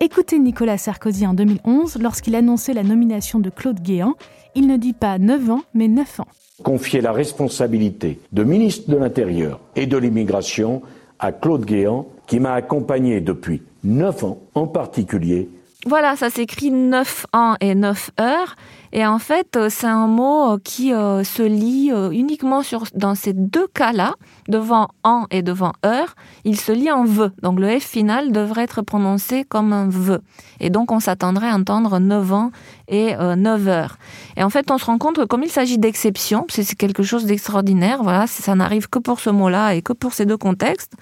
Écoutez 0.00 0.38
Nicolas 0.38 0.78
Sarkozy 0.78 1.26
en 1.26 1.34
2011 1.34 1.98
lorsqu'il 2.00 2.34
annonçait 2.34 2.72
la 2.72 2.82
nomination 2.82 3.38
de 3.38 3.50
Claude 3.50 3.80
Guéant. 3.80 4.14
Il 4.54 4.66
ne 4.66 4.76
dit 4.76 4.94
pas 4.94 5.18
9 5.18 5.50
ans, 5.50 5.62
mais 5.74 5.88
9 5.88 6.20
ans. 6.20 6.26
Confier 6.62 7.00
la 7.00 7.12
responsabilité 7.12 8.18
de 8.32 8.42
ministre 8.42 8.90
de 8.90 8.96
l'Intérieur 8.96 9.60
et 9.76 9.86
de 9.86 9.96
l'Immigration 9.96 10.82
à 11.18 11.32
Claude 11.32 11.66
Guéant, 11.66 12.06
qui 12.26 12.40
m'a 12.40 12.54
accompagné 12.54 13.20
depuis 13.20 13.62
9 13.84 14.24
ans, 14.24 14.38
en 14.54 14.66
particulier. 14.66 15.50
Voilà, 15.86 16.14
ça 16.14 16.28
s'écrit 16.28 16.70
9 16.70 17.26
ans 17.32 17.54
et 17.60 17.74
9 17.74 18.10
heures. 18.20 18.54
Et 18.92 19.06
en 19.06 19.18
fait, 19.18 19.56
euh, 19.56 19.68
c'est 19.70 19.86
un 19.86 20.08
mot 20.08 20.52
euh, 20.52 20.58
qui 20.62 20.92
euh, 20.92 21.24
se 21.24 21.42
lit 21.42 21.90
uniquement 22.12 22.62
sur, 22.62 22.84
dans 22.94 23.14
ces 23.14 23.32
deux 23.32 23.66
cas-là, 23.68 24.14
devant 24.46 24.88
en 25.04 25.24
et 25.30 25.40
devant 25.40 25.72
heure, 25.86 26.16
il 26.44 26.60
se 26.60 26.70
lit 26.70 26.90
en 26.90 27.04
ve. 27.04 27.30
Donc 27.40 27.58
le 27.58 27.78
F 27.78 27.84
final 27.84 28.30
devrait 28.30 28.64
être 28.64 28.82
prononcé 28.82 29.44
comme 29.44 29.72
un 29.72 29.88
ve. 29.88 30.20
Et 30.58 30.68
donc 30.68 30.92
on 30.92 31.00
s'attendrait 31.00 31.48
à 31.48 31.54
entendre 31.54 31.98
9 31.98 32.32
ans 32.34 32.50
et 32.88 33.14
9 33.16 33.68
heures. 33.68 33.96
Et 34.36 34.42
en 34.42 34.50
fait, 34.50 34.70
on 34.70 34.76
se 34.76 34.84
rend 34.84 34.98
compte 34.98 35.16
que 35.16 35.24
comme 35.24 35.44
il 35.44 35.50
s'agit 35.50 35.78
d'exception, 35.78 36.46
c'est 36.50 36.74
quelque 36.74 37.02
chose 37.02 37.24
d'extraordinaire, 37.24 38.02
voilà, 38.02 38.26
ça 38.26 38.54
n'arrive 38.54 38.88
que 38.88 38.98
pour 38.98 39.20
ce 39.20 39.30
mot-là 39.30 39.74
et 39.74 39.82
que 39.82 39.94
pour 39.94 40.12
ces 40.12 40.26
deux 40.26 40.36
contextes. 40.36 40.92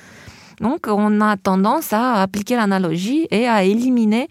Donc 0.60 0.86
on 0.88 1.20
a 1.20 1.36
tendance 1.36 1.92
à 1.92 2.20
appliquer 2.20 2.56
l'analogie 2.56 3.26
et 3.30 3.48
à 3.48 3.64
éliminer 3.64 4.28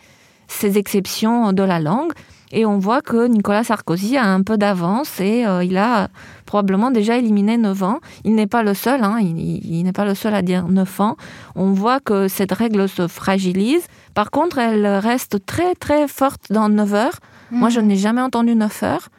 ces 0.48 0.78
exceptions 0.78 1.54
de 1.54 1.64
la 1.64 1.80
langue. 1.80 2.14
Et 2.52 2.66
on 2.66 2.78
voit 2.78 3.02
que 3.02 3.28
Nicolas 3.28 3.66
Sarkozy 3.66 4.16
a 4.16 4.26
un 4.26 4.42
peu 4.42 4.58
d'avance 4.58 5.20
et 5.20 5.46
euh, 5.46 5.66
il 5.66 5.78
a 5.78 6.08
probablement 6.46 6.92
déjà 6.92 7.18
éliminé 7.18 7.58
9 7.58 7.84
ans. 7.84 8.00
Il 8.24 8.36
n'est 8.36 8.48
pas 8.48 8.64
le 8.64 8.74
seul, 8.74 9.04
hein, 9.04 9.18
il, 9.20 9.84
n'est 9.84 9.92
pas 9.92 10.06
le 10.06 10.16
seul 10.16 10.34
à 10.34 10.42
dire 10.42 10.68
9 10.68 11.02
ans. 11.02 11.18
On 11.56 11.74
voit 11.74 12.00
que 12.00 12.30
cette 12.30 12.54
règle 12.54 12.88
se 12.88 13.08
fragilise. 13.08 13.86
Par 14.14 14.32
contre, 14.32 14.60
elle 14.60 14.88
reste 14.88 15.46
très 15.46 15.76
très 15.76 16.08
forte 16.08 16.46
dans 16.50 16.70
9 16.70 16.94
heures. 16.94 17.20
Moi, 17.52 17.70
je 17.70 17.82
mhm. 17.82 17.88
n'ai 17.88 17.98
jamais 17.98 18.22
entendu 18.22 18.56
9 18.56 18.84
heures. 18.84 19.10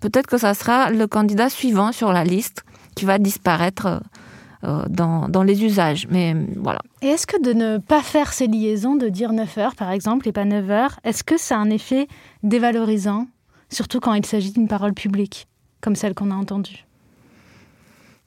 Peut-être 0.00 0.26
que 0.26 0.36
ça 0.36 0.52
sera 0.52 0.90
le 0.90 1.06
candidat 1.06 1.48
suivant 1.48 1.90
sur 1.90 2.12
la 2.12 2.24
liste 2.24 2.64
qui 2.94 3.06
va 3.06 3.18
disparaître 3.18 4.02
dans, 4.88 5.28
dans, 5.28 5.42
les 5.42 5.64
usages. 5.64 6.06
Mais 6.10 6.34
voilà. 6.56 6.80
Et 7.02 7.08
est-ce 7.08 7.26
que 7.26 7.40
de 7.42 7.52
ne 7.52 7.78
pas 7.78 8.02
faire 8.02 8.32
ces 8.32 8.46
liaisons, 8.46 8.96
de 8.96 9.08
dire 9.08 9.32
9 9.32 9.58
heures 9.58 9.74
par 9.74 9.90
exemple 9.90 10.28
et 10.28 10.32
pas 10.32 10.44
9 10.44 10.70
heures, 10.70 11.00
est-ce 11.04 11.24
que 11.24 11.36
ça 11.36 11.56
a 11.56 11.58
un 11.58 11.70
effet 11.70 12.08
dévalorisant, 12.42 13.26
surtout 13.70 14.00
quand 14.00 14.14
il 14.14 14.24
s'agit 14.24 14.52
d'une 14.52 14.68
parole 14.68 14.94
publique, 14.94 15.48
comme 15.80 15.96
celle 15.96 16.14
qu'on 16.14 16.30
a 16.30 16.34
entendue? 16.34 16.86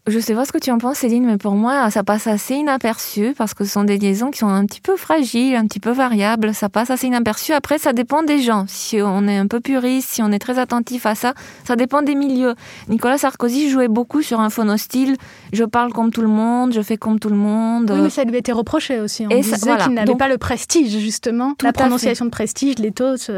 Je 0.07 0.19
sais 0.19 0.33
pas 0.33 0.45
ce 0.45 0.51
que 0.51 0.57
tu 0.57 0.71
en 0.71 0.77
penses, 0.77 0.99
Céline, 0.99 1.25
mais 1.25 1.37
pour 1.37 1.53
moi, 1.53 1.89
ça 1.91 2.03
passe 2.03 2.27
assez 2.27 2.55
inaperçu 2.55 3.33
parce 3.37 3.53
que 3.53 3.65
ce 3.65 3.71
sont 3.71 3.83
des 3.83 3.97
liaisons 3.97 4.31
qui 4.31 4.39
sont 4.39 4.47
un 4.47 4.65
petit 4.65 4.81
peu 4.81 4.95
fragiles, 4.95 5.55
un 5.55 5.65
petit 5.65 5.79
peu 5.79 5.91
variables. 5.91 6.53
Ça 6.53 6.69
passe 6.69 6.89
assez 6.89 7.07
inaperçu. 7.07 7.53
Après, 7.53 7.77
ça 7.77 7.93
dépend 7.93 8.23
des 8.23 8.39
gens. 8.41 8.65
Si 8.67 9.01
on 9.01 9.27
est 9.27 9.37
un 9.37 9.47
peu 9.47 9.59
puriste, 9.59 10.09
si 10.09 10.21
on 10.21 10.31
est 10.31 10.39
très 10.39 10.59
attentif 10.59 11.05
à 11.05 11.15
ça, 11.15 11.33
ça 11.65 11.75
dépend 11.75 12.01
des 12.01 12.15
milieux. 12.15 12.55
Nicolas 12.89 13.17
Sarkozy 13.17 13.69
jouait 13.69 13.87
beaucoup 13.87 14.21
sur 14.21 14.39
un 14.39 14.49
phono-style. 14.49 15.17
Je 15.53 15.63
parle 15.63 15.91
comme 15.91 16.11
tout 16.11 16.21
le 16.21 16.27
monde, 16.27 16.73
je 16.73 16.81
fais 16.81 16.97
comme 16.97 17.19
tout 17.19 17.29
le 17.29 17.35
monde. 17.35 17.91
Oui, 17.93 18.01
mais 18.01 18.09
ça 18.09 18.23
lui 18.23 18.37
était 18.37 18.51
reproché 18.51 18.99
aussi. 18.99 19.25
On 19.25 19.29
Et 19.29 19.41
disait 19.41 19.77
qu'il 19.77 19.93
n'avait 19.93 20.15
pas 20.15 20.29
le 20.29 20.37
prestige, 20.37 20.97
justement. 20.97 21.53
La 21.61 21.73
prononciation 21.73 22.25
de 22.25 22.31
prestige, 22.31 22.79
l'éthos 22.79 23.29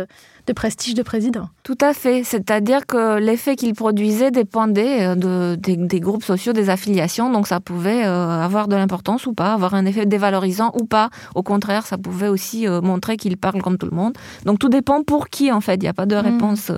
de 0.49 0.53
prestige 0.53 0.95
de 0.95 1.03
président. 1.03 1.47
Tout 1.61 1.77
à 1.79 1.93
fait. 1.93 2.23
C'est-à-dire 2.23 2.87
que 2.87 3.19
l'effet 3.19 3.55
qu'il 3.55 3.75
produisait 3.75 4.31
dépendait 4.31 5.05
euh, 5.05 5.15
de, 5.15 5.55
des, 5.55 5.99
groupes 5.99 6.23
sociaux, 6.23 6.53
des 6.53 6.71
affiliations. 6.71 7.31
Donc 7.31 7.45
ça 7.45 7.59
pouvait 7.59 8.03
euh, 8.03 8.43
avoir 8.43 8.67
de 8.67 8.75
l'importance 8.75 9.27
ou 9.27 9.33
pas, 9.33 9.53
avoir 9.53 9.75
un 9.75 9.85
effet 9.85 10.07
dévalorisant 10.07 10.71
ou 10.73 10.85
pas. 10.85 11.11
Au 11.35 11.43
contraire, 11.43 11.85
ça 11.85 11.99
pouvait 11.99 12.29
aussi 12.29 12.67
euh, 12.67 12.81
montrer 12.81 13.15
qu'il 13.15 13.37
parle 13.37 13.61
comme 13.61 13.77
tout 13.77 13.85
le 13.85 13.95
monde. 13.95 14.17
Donc 14.45 14.57
tout 14.57 14.69
dépend 14.69 15.03
pour 15.03 15.29
qui, 15.29 15.51
en 15.51 15.61
fait. 15.61 15.75
Il 15.75 15.81
n'y 15.81 15.87
a 15.87 15.93
pas 15.93 16.07
de 16.07 16.15
mm. 16.15 16.19
réponse. 16.19 16.71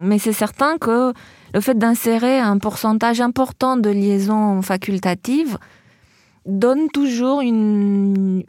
Mais 0.00 0.18
c'est 0.18 0.32
certain 0.32 0.78
que 0.78 1.12
le 1.52 1.60
fait 1.60 1.76
d'insérer 1.76 2.38
un 2.38 2.56
pourcentage 2.56 3.20
important 3.20 3.76
de 3.76 3.90
liaisons 3.90 4.62
facultatives 4.62 5.58
donne 6.46 6.88
toujours 6.88 7.42
une 7.42 8.44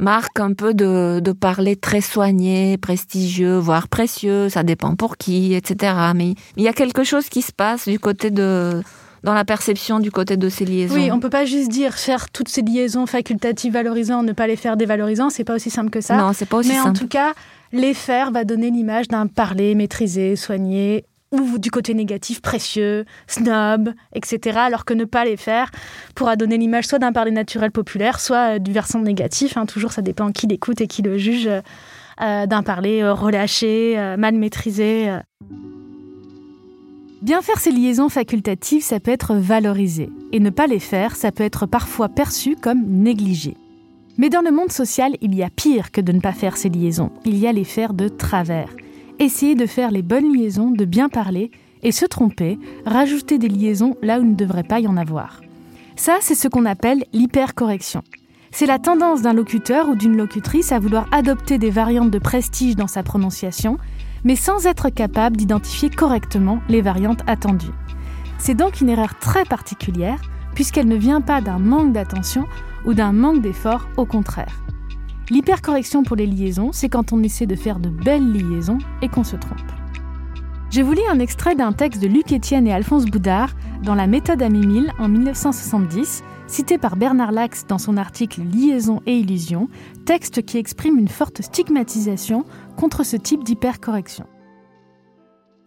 marque 0.00 0.40
un 0.40 0.52
peu 0.52 0.74
de, 0.74 1.20
de, 1.20 1.32
parler 1.32 1.76
très 1.76 2.00
soigné, 2.00 2.78
prestigieux, 2.78 3.58
voire 3.58 3.88
précieux, 3.88 4.48
ça 4.48 4.62
dépend 4.62 4.96
pour 4.96 5.16
qui, 5.16 5.54
etc. 5.54 5.94
Mais 6.14 6.34
il 6.56 6.64
y 6.64 6.68
a 6.68 6.72
quelque 6.72 7.04
chose 7.04 7.28
qui 7.28 7.42
se 7.42 7.52
passe 7.52 7.88
du 7.88 7.98
côté 7.98 8.30
de 8.30 8.82
dans 9.22 9.34
la 9.34 9.44
perception 9.44 10.00
du 10.00 10.10
côté 10.10 10.36
de 10.36 10.48
ces 10.48 10.64
liaisons. 10.64 10.94
Oui, 10.94 11.10
on 11.12 11.20
peut 11.20 11.30
pas 11.30 11.44
juste 11.44 11.70
dire 11.70 11.94
faire 11.94 12.30
toutes 12.30 12.48
ces 12.48 12.62
liaisons 12.62 13.06
facultatives 13.06 13.72
valorisantes, 13.72 14.24
ne 14.24 14.32
pas 14.32 14.46
les 14.46 14.56
faire 14.56 14.76
dévalorisant, 14.76 15.30
c'est 15.30 15.44
pas 15.44 15.54
aussi 15.54 15.70
simple 15.70 15.90
que 15.90 16.00
ça. 16.00 16.16
Non, 16.16 16.32
c'est 16.32 16.46
pas 16.46 16.58
aussi 16.58 16.70
simple. 16.70 16.82
Mais 16.84 16.90
en 16.90 16.92
tout 16.94 17.08
cas, 17.08 17.34
les 17.72 17.94
faire 17.94 18.30
va 18.30 18.44
donner 18.44 18.70
l'image 18.70 19.08
d'un 19.08 19.26
parler 19.26 19.74
maîtrisé, 19.74 20.36
soigné, 20.36 21.04
ou 21.32 21.58
du 21.58 21.70
côté 21.70 21.94
négatif, 21.94 22.42
précieux, 22.42 23.04
snob, 23.26 23.92
etc. 24.14 24.58
Alors 24.58 24.84
que 24.84 24.94
ne 24.94 25.04
pas 25.04 25.24
les 25.24 25.36
faire 25.36 25.70
pourra 26.14 26.36
donner 26.36 26.58
l'image 26.58 26.86
soit 26.86 26.98
d'un 26.98 27.12
parler 27.12 27.30
naturel 27.30 27.70
populaire, 27.70 28.20
soit 28.20 28.56
euh, 28.56 28.58
du 28.58 28.72
versant 28.72 29.00
négatif. 29.00 29.56
Hein. 29.56 29.66
toujours, 29.66 29.92
ça 29.92 30.02
dépend 30.02 30.32
qui 30.32 30.46
l'écoute 30.46 30.80
et 30.80 30.86
qui 30.86 31.02
le 31.02 31.18
juge, 31.18 31.48
euh, 31.48 32.46
d'un 32.46 32.62
parler 32.62 33.02
euh, 33.02 33.12
relâché, 33.12 33.96
mal 34.18 34.34
maîtrisé. 34.34 35.18
Bien 37.22 37.42
faire 37.42 37.58
ces 37.58 37.70
liaisons 37.70 38.08
facultatives, 38.08 38.82
ça 38.82 38.98
peut 38.98 39.10
être 39.10 39.34
valorisé. 39.34 40.08
Et 40.32 40.40
ne 40.40 40.50
pas 40.50 40.66
les 40.66 40.78
faire, 40.78 41.16
ça 41.16 41.32
peut 41.32 41.44
être 41.44 41.66
parfois 41.66 42.08
perçu 42.08 42.56
comme 42.56 42.82
négligé. 42.86 43.56
Mais 44.16 44.30
dans 44.30 44.40
le 44.40 44.50
monde 44.50 44.72
social, 44.72 45.16
il 45.20 45.34
y 45.34 45.42
a 45.42 45.50
pire 45.50 45.92
que 45.92 46.00
de 46.00 46.12
ne 46.12 46.20
pas 46.20 46.32
faire 46.32 46.56
ces 46.56 46.68
liaisons. 46.68 47.10
Il 47.24 47.36
y 47.38 47.46
a 47.46 47.52
les 47.52 47.64
faire 47.64 47.94
de 47.94 48.08
travers 48.08 48.70
essayer 49.20 49.54
de 49.54 49.66
faire 49.66 49.90
les 49.90 50.02
bonnes 50.02 50.34
liaisons, 50.34 50.70
de 50.70 50.84
bien 50.84 51.08
parler, 51.08 51.50
et 51.82 51.92
se 51.92 52.04
tromper, 52.04 52.58
rajouter 52.84 53.38
des 53.38 53.48
liaisons 53.48 53.96
là 54.02 54.18
où 54.18 54.22
il 54.22 54.30
ne 54.30 54.34
devrait 54.34 54.64
pas 54.64 54.80
y 54.80 54.86
en 54.86 54.96
avoir. 54.96 55.40
Ça, 55.96 56.18
c'est 56.20 56.34
ce 56.34 56.48
qu'on 56.48 56.66
appelle 56.66 57.04
l'hypercorrection. 57.12 58.02
C'est 58.50 58.66
la 58.66 58.78
tendance 58.78 59.22
d'un 59.22 59.32
locuteur 59.32 59.88
ou 59.88 59.94
d'une 59.94 60.16
locutrice 60.16 60.72
à 60.72 60.78
vouloir 60.78 61.06
adopter 61.12 61.58
des 61.58 61.70
variantes 61.70 62.10
de 62.10 62.18
prestige 62.18 62.74
dans 62.74 62.86
sa 62.86 63.02
prononciation, 63.02 63.78
mais 64.24 64.36
sans 64.36 64.66
être 64.66 64.88
capable 64.88 65.36
d'identifier 65.36 65.88
correctement 65.88 66.60
les 66.68 66.82
variantes 66.82 67.22
attendues. 67.26 67.72
C'est 68.38 68.54
donc 68.54 68.80
une 68.80 68.88
erreur 68.88 69.18
très 69.18 69.44
particulière, 69.44 70.20
puisqu'elle 70.54 70.88
ne 70.88 70.96
vient 70.96 71.20
pas 71.20 71.40
d'un 71.40 71.58
manque 71.58 71.92
d'attention 71.92 72.46
ou 72.84 72.94
d'un 72.94 73.12
manque 73.12 73.40
d'effort, 73.40 73.88
au 73.96 74.06
contraire. 74.06 74.62
L'hypercorrection 75.30 76.02
pour 76.02 76.16
les 76.16 76.26
liaisons, 76.26 76.72
c'est 76.72 76.88
quand 76.88 77.12
on 77.12 77.22
essaie 77.22 77.46
de 77.46 77.54
faire 77.54 77.78
de 77.78 77.88
belles 77.88 78.32
liaisons 78.32 78.78
et 79.00 79.08
qu'on 79.08 79.22
se 79.22 79.36
trompe. 79.36 79.60
Je 80.70 80.82
vous 80.82 80.92
lis 80.92 81.06
un 81.08 81.20
extrait 81.20 81.54
d'un 81.54 81.72
texte 81.72 82.02
de 82.02 82.08
Luc 82.08 82.32
Etienne 82.32 82.66
et 82.66 82.72
Alphonse 82.72 83.04
Boudard 83.04 83.54
dans 83.84 83.94
La 83.94 84.08
méthode 84.08 84.42
à 84.42 84.48
Mimile 84.48 84.92
en 84.98 85.08
1970, 85.08 86.24
cité 86.48 86.78
par 86.78 86.96
Bernard 86.96 87.30
Lax 87.30 87.64
dans 87.68 87.78
son 87.78 87.96
article 87.96 88.40
Liaison 88.42 89.02
et 89.06 89.18
illusion, 89.18 89.68
texte 90.04 90.44
qui 90.44 90.58
exprime 90.58 90.98
une 90.98 91.08
forte 91.08 91.42
stigmatisation 91.42 92.44
contre 92.76 93.04
ce 93.04 93.16
type 93.16 93.44
d'hypercorrection. 93.44 94.26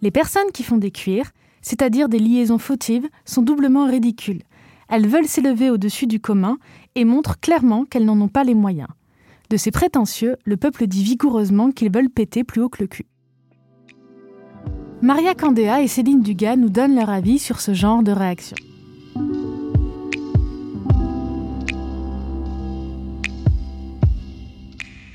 Les 0.01 0.11
personnes 0.11 0.51
qui 0.53 0.63
font 0.63 0.77
des 0.77 0.91
cuirs, 0.91 1.31
c'est-à-dire 1.61 2.09
des 2.09 2.19
liaisons 2.19 2.59
fautives, 2.59 3.07
sont 3.23 3.41
doublement 3.43 3.85
ridicules. 3.85 4.43
Elles 4.89 5.07
veulent 5.07 5.27
s'élever 5.27 5.69
au-dessus 5.69 6.07
du 6.07 6.19
commun 6.19 6.57
et 6.95 7.05
montrent 7.05 7.39
clairement 7.39 7.85
qu'elles 7.85 8.05
n'en 8.05 8.19
ont 8.19 8.27
pas 8.27 8.43
les 8.43 8.55
moyens. 8.55 8.89
De 9.49 9.57
ces 9.57 9.71
prétentieux, 9.71 10.37
le 10.45 10.57
peuple 10.57 10.87
dit 10.87 11.03
vigoureusement 11.03 11.71
qu'ils 11.71 11.91
veulent 11.91 12.09
péter 12.09 12.43
plus 12.43 12.61
haut 12.61 12.69
que 12.69 12.81
le 12.81 12.87
cul. 12.87 13.05
Maria 15.01 15.35
Candéa 15.35 15.81
et 15.81 15.87
Céline 15.87 16.21
Dugas 16.21 16.55
nous 16.55 16.69
donnent 16.69 16.95
leur 16.95 17.09
avis 17.09 17.37
sur 17.37 17.59
ce 17.59 17.73
genre 17.73 18.03
de 18.03 18.11
réaction. 18.11 18.55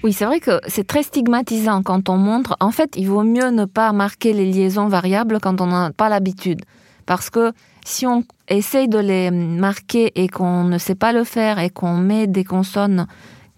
Oui, 0.05 0.13
c'est 0.13 0.27
vrai 0.27 0.41
que 0.41 0.61
c'est 0.69 0.87
très 0.87 1.03
stigmatisant 1.03 1.83
quand 1.83 2.09
on 2.09 2.17
montre. 2.17 2.57
En 2.61 2.71
fait, 2.71 2.95
il 2.97 3.09
vaut 3.09 3.25
mieux 3.25 3.51
ne 3.51 3.65
pas 3.65 3.93
marquer 3.93 4.33
les 4.33 4.51
liaisons 4.51 4.87
variables 4.87 5.41
quand 5.41 5.61
on 5.61 5.67
n'a 5.67 5.91
pas 5.91 6.09
l'habitude. 6.09 6.61
Parce 7.05 7.31
que 7.31 7.53
si 7.85 8.07
on 8.07 8.23
essaye 8.49 8.89
de 8.89 8.99
les 8.99 9.31
marquer 9.31 10.13
et 10.15 10.29
qu'on 10.29 10.65
ne 10.65 10.79
sait 10.79 10.95
pas 10.95 11.13
le 11.13 11.25
faire 11.25 11.59
et 11.59 11.71
qu'on 11.71 11.97
met 11.97 12.27
des 12.27 12.45
consonnes 12.45 13.07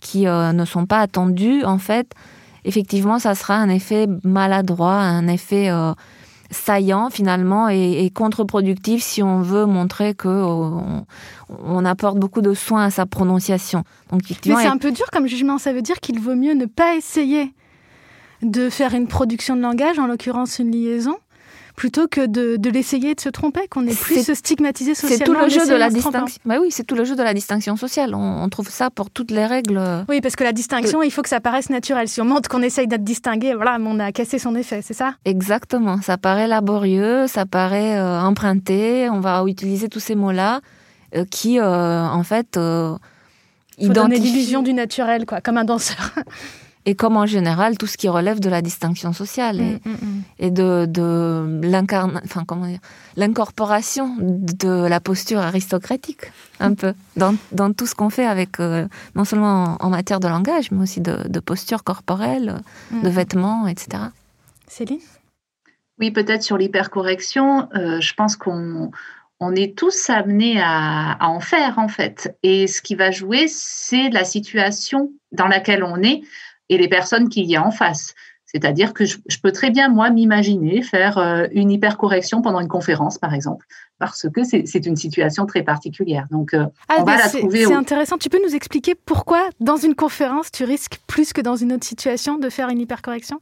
qui 0.01 0.27
euh, 0.27 0.53
ne 0.53 0.65
sont 0.65 0.87
pas 0.87 1.01
attendus, 1.01 1.65
en 1.65 1.79
fait, 1.79 2.13
effectivement, 2.65 3.19
ça 3.19 3.35
sera 3.35 3.55
un 3.55 3.69
effet 3.69 4.07
maladroit, 4.25 4.95
un 4.95 5.29
effet 5.29 5.71
euh, 5.71 5.93
saillant 6.51 7.11
finalement 7.11 7.69
et, 7.69 8.11
contre-productif 8.13 9.03
si 9.03 9.23
on 9.23 9.41
veut 9.41 9.67
montrer 9.67 10.15
que 10.15 10.29
euh, 10.29 10.81
on, 11.65 11.85
apporte 11.85 12.19
beaucoup 12.19 12.41
de 12.41 12.55
soins 12.55 12.85
à 12.85 12.91
sa 12.91 13.07
prononciation. 13.07 13.85
Donc, 14.11 14.23
Mais 14.47 14.57
c'est 14.57 14.67
un 14.67 14.79
peu 14.79 14.91
dur 14.91 15.07
comme 15.13 15.27
jugement. 15.27 15.59
Ça 15.59 15.73
veut 15.73 15.83
dire 15.83 16.01
qu'il 16.01 16.19
vaut 16.21 16.35
mieux 16.35 16.55
ne 16.55 16.67
pas 16.67 16.97
essayer 16.97 17.53
de 18.43 18.71
faire 18.71 18.95
une 18.95 19.07
production 19.07 19.55
de 19.55 19.61
langage, 19.61 19.99
en 19.99 20.07
l'occurrence 20.07 20.59
une 20.59 20.71
liaison, 20.71 21.17
plutôt 21.81 22.09
que 22.09 22.27
de, 22.27 22.69
l'essayer 22.69 23.15
de 23.15 23.21
se 23.23 23.31
tromper, 23.31 23.67
qu'on 23.67 23.87
est 23.87 23.99
plus 23.99 24.23
se 24.23 24.35
stigmatisé 24.35 24.95
socialement. 24.95 25.17
C'est 25.19 25.25
tout 25.25 25.33
le 25.33 25.49
jeu 25.49 25.67
de 25.67 25.75
la 25.75 25.89
distinction. 25.89 26.39
Bah 26.45 26.57
oui, 26.61 26.69
c'est 26.71 26.85
tout 26.85 26.95
le 26.95 27.07
jeu 27.07 27.17
de 27.17 27.23
la 27.23 27.33
distinction 27.33 27.75
sociale. 27.77 28.15
On, 28.15 28.47
trouve 28.51 28.69
ça 28.69 28.91
pour 28.91 29.09
toutes 29.09 29.31
les 29.31 29.47
règles. 29.47 29.81
Oui, 30.11 30.21
parce 30.21 30.37
que 30.37 30.45
la 30.45 30.53
distinction, 30.53 31.03
il 31.03 31.11
faut 31.11 31.23
que 31.23 31.31
ça 31.31 31.41
paraisse 31.41 31.71
naturel. 31.71 32.07
Si 32.07 32.21
on 32.21 32.27
montre 32.27 32.51
qu'on 32.51 32.61
essaye 32.61 32.87
d'être 32.87 33.03
distingué, 33.03 33.55
voilà, 33.55 33.79
on 33.81 33.99
a 33.99 34.13
cassé 34.13 34.39
son 34.39 34.57
effet, 34.57 34.83
c'est 34.83 34.93
ça? 34.93 35.15
Exactement. 35.25 36.03
Ça 36.03 36.19
paraît 36.19 36.49
laborieux, 36.49 37.27
ça 37.29 37.47
paraît 37.47 37.99
euh, 37.99 38.21
emprunté. 38.21 39.09
On 39.09 39.21
va 39.21 39.43
utiliser 39.47 39.89
tous 39.89 40.01
ces 40.01 40.17
mots-là 40.17 40.61
euh, 41.17 41.25
qui, 41.31 41.59
euh, 41.59 42.05
en 42.05 42.25
fait, 42.25 42.59
identifient... 43.79 43.89
donner 43.89 44.19
l'illusion 44.19 44.63
du 44.63 44.75
naturel, 44.75 45.25
quoi, 45.25 45.41
comme 45.41 45.57
un 45.57 45.65
danseur. 45.65 46.11
et 46.87 46.95
comme 46.95 47.17
en 47.17 47.27
général 47.27 47.77
tout 47.77 47.87
ce 47.87 47.97
qui 47.97 48.09
relève 48.09 48.41
de 48.41 48.49
la 48.49 48.63
distinction 48.63 49.13
sociale 49.13 49.61
et, 49.61 49.75
mm, 49.75 49.81
mm, 49.85 49.93
mm. 49.93 50.23
et 50.39 50.51
de, 50.51 50.87
de 50.87 51.61
l'incorporation 53.17 54.17
de 54.19 54.87
la 54.89 55.01
posture 55.01 55.41
aristocratique, 55.41 56.33
un 56.59 56.75
peu, 56.75 56.95
dans, 57.17 57.35
dans 57.53 57.73
tout 57.73 57.87
ce 57.87 57.95
qu'on 57.95 58.11
fait 58.11 58.27
avec, 58.27 58.61
euh, 58.61 58.89
non 59.15 59.25
seulement 59.25 59.77
en, 59.81 59.91
matière 59.91 60.21
de 60.21 60.29
langage, 60.29 60.71
mais 60.71 60.83
aussi 60.83 61.01
de, 61.01 61.29
de 61.29 61.41
posture 61.41 61.85
corporelle, 61.85 62.61
de 62.91 63.09
vêtements, 63.09 63.67
etc. 63.67 64.05
Céline? 64.67 65.01
Oui, 65.99 66.11
peut-être 66.11 66.43
sur 66.43 66.57
l'hypercorrection, 66.57 67.69
euh, 67.75 68.01
je 68.01 68.15
pense 68.15 68.37
qu'on 68.37 68.91
on 69.41 69.55
est 69.55 69.77
tous 69.77 70.11
amenés 70.11 70.61
à, 70.61 71.13
à, 71.13 71.29
en 71.29 71.41
faire 71.41 71.79
en 71.79 71.89
fait. 71.89 72.37
Et 72.43 72.67
ce 72.67 72.81
qui 72.81 72.95
va 72.95 73.11
jouer, 73.11 73.49
c'est 73.49 74.11
la 74.11 74.25
situation 74.25 75.11
dans 75.33 75.47
laquelle 75.47 75.83
on 75.83 76.03
est 76.03 76.23
et 76.71 76.79
les 76.79 76.89
personnes 76.89 77.29
qu'il 77.29 77.45
y 77.51 77.57
a 77.57 77.67
en 77.67 77.71
face. 77.71 78.15
C'est-à-dire 78.47 78.95
que 78.95 79.05
je, 79.05 79.17
peux 79.41 79.53
très 79.53 79.71
bien, 79.71 79.89
moi, 79.89 80.11
m'imaginer 80.11 80.83
faire 80.83 81.19
euh, 81.19 81.47
une 81.53 81.71
hypercorrection 81.71 82.43
pendant 82.43 82.59
une 82.59 82.69
conférence, 82.69 83.17
par 83.17 83.33
exemple, 83.33 83.65
parce 84.01 84.27
que 84.29 84.43
c'est 84.43 84.87
une 84.87 84.97
situation 84.97 85.47
très 85.47 85.63
particulière. 85.63 86.27
Donc, 86.33 86.55
euh, 86.55 86.67
ah, 86.89 86.97
on 86.99 87.05
va 87.05 87.17
la 87.17 87.29
trouver. 87.29 87.67
C'est 87.67 87.75
intéressant. 87.75 88.19
Tu 88.19 88.29
peux 88.29 88.41
nous 88.45 88.57
expliquer 88.57 88.97
pourquoi, 88.97 89.49
dans 89.61 89.77
une 89.77 89.95
conférence, 89.95 90.51
tu 90.51 90.65
risques 90.65 90.99
plus 91.07 91.33
que 91.33 91.41
dans 91.41 91.55
une 91.55 91.73
autre 91.73 91.85
situation 91.85 92.39
de 92.39 92.49
faire 92.49 92.71
une 92.71 92.81
hypercorrection? 92.81 93.41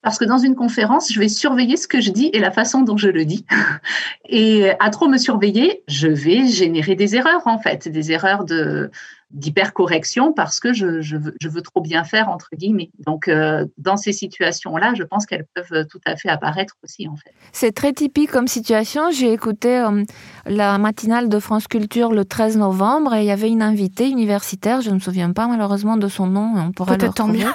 Parce 0.00 0.18
que 0.18 0.24
dans 0.24 0.38
une 0.38 0.54
conférence, 0.54 1.12
je 1.12 1.20
vais 1.20 1.28
surveiller 1.28 1.76
ce 1.76 1.88
que 1.88 2.00
je 2.00 2.10
dis 2.10 2.30
et 2.32 2.38
la 2.38 2.50
façon 2.50 2.80
dont 2.80 2.96
je 2.96 3.08
le 3.08 3.26
dis. 3.26 3.44
Et 4.28 4.70
à 4.80 4.90
trop 4.90 5.08
me 5.08 5.18
surveiller, 5.18 5.82
je 5.88 6.08
vais 6.08 6.46
générer 6.46 6.94
des 6.94 7.16
erreurs, 7.16 7.46
en 7.46 7.58
fait, 7.58 7.88
des 7.88 8.12
erreurs 8.12 8.44
de, 8.44 8.90
d'hypercorrection 9.30 10.32
parce 10.32 10.60
que 10.60 10.72
je, 10.72 11.00
je, 11.00 11.16
veux, 11.16 11.34
je, 11.40 11.48
veux, 11.48 11.62
trop 11.62 11.80
bien 11.80 12.04
faire, 12.04 12.28
entre 12.28 12.48
guillemets. 12.54 12.90
Donc, 13.04 13.28
euh, 13.28 13.66
dans 13.78 13.96
ces 13.96 14.12
situations-là, 14.12 14.94
je 14.94 15.02
pense 15.02 15.26
qu'elles 15.26 15.46
peuvent 15.54 15.86
tout 15.86 16.00
à 16.06 16.16
fait 16.16 16.28
apparaître 16.28 16.74
aussi, 16.84 17.08
en 17.08 17.16
fait. 17.16 17.32
C'est 17.52 17.72
très 17.72 17.92
typique 17.92 18.30
comme 18.30 18.48
situation. 18.48 19.10
J'ai 19.10 19.32
écouté 19.32 19.78
euh, 19.78 20.04
la 20.46 20.78
matinale 20.78 21.28
de 21.28 21.38
France 21.38 21.66
Culture 21.66 22.12
le 22.12 22.24
13 22.24 22.56
novembre 22.58 23.14
et 23.14 23.22
il 23.22 23.26
y 23.26 23.30
avait 23.30 23.50
une 23.50 23.62
invitée 23.62 24.08
universitaire, 24.08 24.80
je 24.80 24.90
ne 24.90 24.96
me 24.96 25.00
souviens 25.00 25.32
pas 25.32 25.46
malheureusement 25.46 25.96
de 25.96 26.08
son 26.08 26.26
nom, 26.26 26.54
on 26.56 26.72
pourra 26.72 26.96
Peut-être 26.96 27.14
tant 27.14 27.28
mieux. 27.28 27.50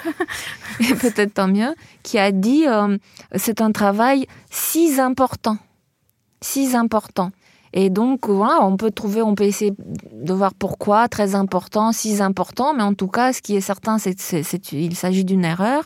Peut-être 1.02 1.34
tant 1.34 1.48
mieux, 1.48 1.74
qui 2.04 2.18
a 2.18 2.32
dit 2.32 2.68
euh, 2.68 2.98
c'est 3.36 3.62
un 3.62 3.72
travail 3.72 4.28
si 4.50 5.00
important, 5.00 5.58
si 6.42 6.76
important. 6.76 7.32
Et 7.74 7.90
donc, 7.90 8.28
voilà, 8.28 8.66
on 8.66 8.78
peut 8.78 8.92
trouver, 8.92 9.22
on 9.22 9.36
peut 9.36 9.44
essayer 9.44 9.74
de 10.14 10.34
voir 10.34 10.54
pourquoi, 10.54 11.08
très 11.08 11.36
important, 11.36 11.92
si 11.92 12.22
important, 12.22 12.74
mais 12.74 12.84
en 12.84 12.94
tout 12.94 13.08
cas, 13.08 13.34
ce 13.34 13.42
qui 13.42 13.56
est 13.56 13.62
certain, 13.62 13.98
c'est 13.98 14.16
qu'il 14.60 14.96
s'agit 14.96 15.24
d'une 15.24 15.46
erreur. 15.46 15.84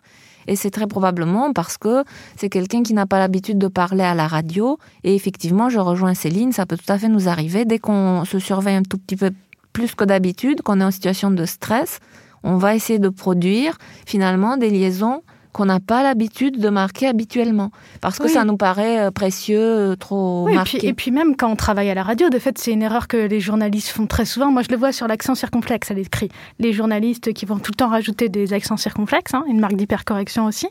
Et 0.48 0.56
c'est 0.56 0.72
très 0.72 0.88
probablement 0.88 1.54
parce 1.54 1.78
que 1.78 2.04
c'est 2.36 2.50
quelqu'un 2.50 2.84
qui 2.84 2.94
n'a 2.94 3.06
pas 3.06 3.20
l'habitude 3.20 3.58
de 3.58 3.68
parler 3.68 4.04
à 4.04 4.14
la 4.14 4.28
radio. 4.28 4.78
Et 5.04 5.16
effectivement, 5.16 5.70
je 5.70 5.80
rejoins 5.80 6.14
Céline, 6.14 6.52
ça 6.52 6.66
peut 6.66 6.78
tout 6.78 6.92
à 6.92 6.98
fait 6.98 7.08
nous 7.08 7.30
arriver. 7.30 7.66
Dès 7.66 7.80
qu'on 7.80 8.26
se 8.26 8.40
surveille 8.40 8.76
un 8.76 8.84
tout 8.84 8.98
petit 8.98 9.16
peu 9.16 9.32
plus 9.72 9.96
que 9.96 10.04
d'habitude, 10.04 10.62
qu'on 10.62 10.82
est 10.82 10.84
en 10.84 10.92
situation 10.92 11.32
de 11.32 11.46
stress, 11.46 12.00
on 12.44 12.58
va 12.58 12.76
essayer 12.76 13.00
de 13.00 13.10
produire 13.10 13.78
finalement 14.06 14.58
des 14.58 14.70
liaisons 14.70 15.22
qu'on 15.54 15.66
n'a 15.66 15.80
pas 15.80 16.04
l'habitude 16.04 16.60
de 16.60 16.70
marquer 16.70 17.08
habituellement, 17.08 17.72
parce 18.02 18.20
que 18.20 18.28
ça 18.28 18.44
nous 18.44 18.58
paraît 18.58 19.00
euh, 19.00 19.12
précieux, 19.12 19.60
euh, 19.60 19.96
trop 19.96 20.46
oui, 20.46 20.56
marqué. 20.56 20.78
Et 20.78 20.80
puis, 20.80 20.88
et 20.88 20.94
puis, 20.94 21.12
même 21.12 21.36
quand 21.36 21.50
on 21.50 21.56
travaille 21.56 21.90
à 21.90 21.94
la 21.94 22.04
radio, 22.04 22.30
de 22.30 22.40
fait, 22.40 22.58
c'est 22.58 22.72
une 22.72 22.82
erreur 22.82 23.08
que 23.08 23.18
les 23.18 23.40
journalistes 23.40 23.90
font 23.90 24.08
très 24.08 24.26
souvent. 24.26 24.52
Moi, 24.52 24.64
je 24.64 24.70
le 24.70 24.78
vois 24.78 24.92
sur 24.92 25.08
l'accent 25.08 25.36
circonflexe 25.36 25.92
à 25.92 25.94
l'écrit. 25.94 26.30
Les 26.60 26.74
journalistes 26.74 27.34
qui 27.34 27.46
vont 27.46 27.60
tout 27.60 27.72
le 27.72 27.78
temps 27.78 27.90
rajouter 27.90 28.30
des 28.30 28.54
accents 28.54 28.78
circonflexes, 28.78 29.34
hein, 29.34 29.46
une 29.48 29.60
marque 29.60 29.76
d'hypercorrection 29.76 30.46
aussi. 30.46 30.68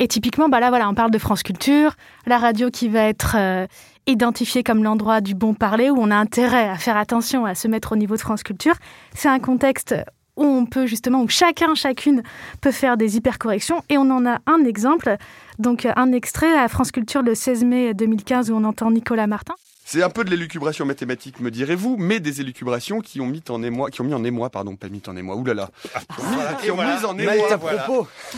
Et 0.00 0.08
typiquement, 0.08 0.48
bah 0.48 0.60
là, 0.60 0.70
voilà, 0.70 0.88
on 0.88 0.94
parle 0.94 1.10
de 1.10 1.18
France 1.18 1.42
Culture, 1.42 1.94
la 2.26 2.38
radio 2.38 2.70
qui 2.70 2.88
va 2.88 3.02
être 3.02 3.36
euh, 3.38 3.66
identifiée 4.06 4.62
comme 4.62 4.82
l'endroit 4.82 5.20
du 5.20 5.34
bon 5.34 5.54
parler, 5.54 5.90
où 5.90 5.96
on 5.98 6.10
a 6.10 6.16
intérêt 6.16 6.68
à 6.68 6.76
faire 6.76 6.96
attention, 6.96 7.44
à 7.44 7.54
se 7.54 7.68
mettre 7.68 7.92
au 7.92 7.96
niveau 7.96 8.16
de 8.16 8.20
France 8.20 8.42
Culture. 8.42 8.74
C'est 9.14 9.28
un 9.28 9.38
contexte 9.38 9.94
où 10.36 10.44
on 10.44 10.66
peut 10.66 10.86
justement, 10.86 11.22
où 11.22 11.28
chacun, 11.28 11.74
chacune 11.74 12.22
peut 12.60 12.72
faire 12.72 12.96
des 12.96 13.16
hypercorrections. 13.16 13.82
Et 13.88 13.98
on 13.98 14.10
en 14.10 14.26
a 14.26 14.38
un 14.46 14.64
exemple, 14.64 15.16
donc 15.58 15.86
un 15.96 16.12
extrait 16.12 16.58
à 16.58 16.68
France 16.68 16.92
Culture 16.92 17.22
le 17.22 17.34
16 17.34 17.64
mai 17.64 17.94
2015 17.94 18.50
où 18.50 18.54
on 18.54 18.64
entend 18.64 18.90
Nicolas 18.90 19.26
Martin. 19.26 19.54
C'est 19.86 20.02
un 20.02 20.08
peu 20.08 20.24
de 20.24 20.30
l'élucubration 20.30 20.86
mathématique, 20.86 21.40
me 21.40 21.50
direz-vous, 21.50 21.96
mais 21.98 22.18
des 22.18 22.40
élucubrations 22.40 23.00
qui 23.00 23.20
ont 23.20 23.26
mis 23.26 23.42
en 23.50 23.62
émoi, 23.62 23.90
qui 23.90 24.00
ont 24.00 24.04
mis 24.04 24.14
en 24.14 24.24
émoi, 24.24 24.48
pardon, 24.48 24.76
pas 24.76 24.88
mis 24.88 25.02
en 25.06 25.14
émoi, 25.14 25.36
oulala, 25.36 25.68
voilà, 26.16 26.54
qui 26.54 26.70
ont 26.70 26.76
voilà. 26.76 26.98
mis 26.98 27.04
en 27.04 27.18
émoi, 27.18 27.56
voilà. 27.56 27.86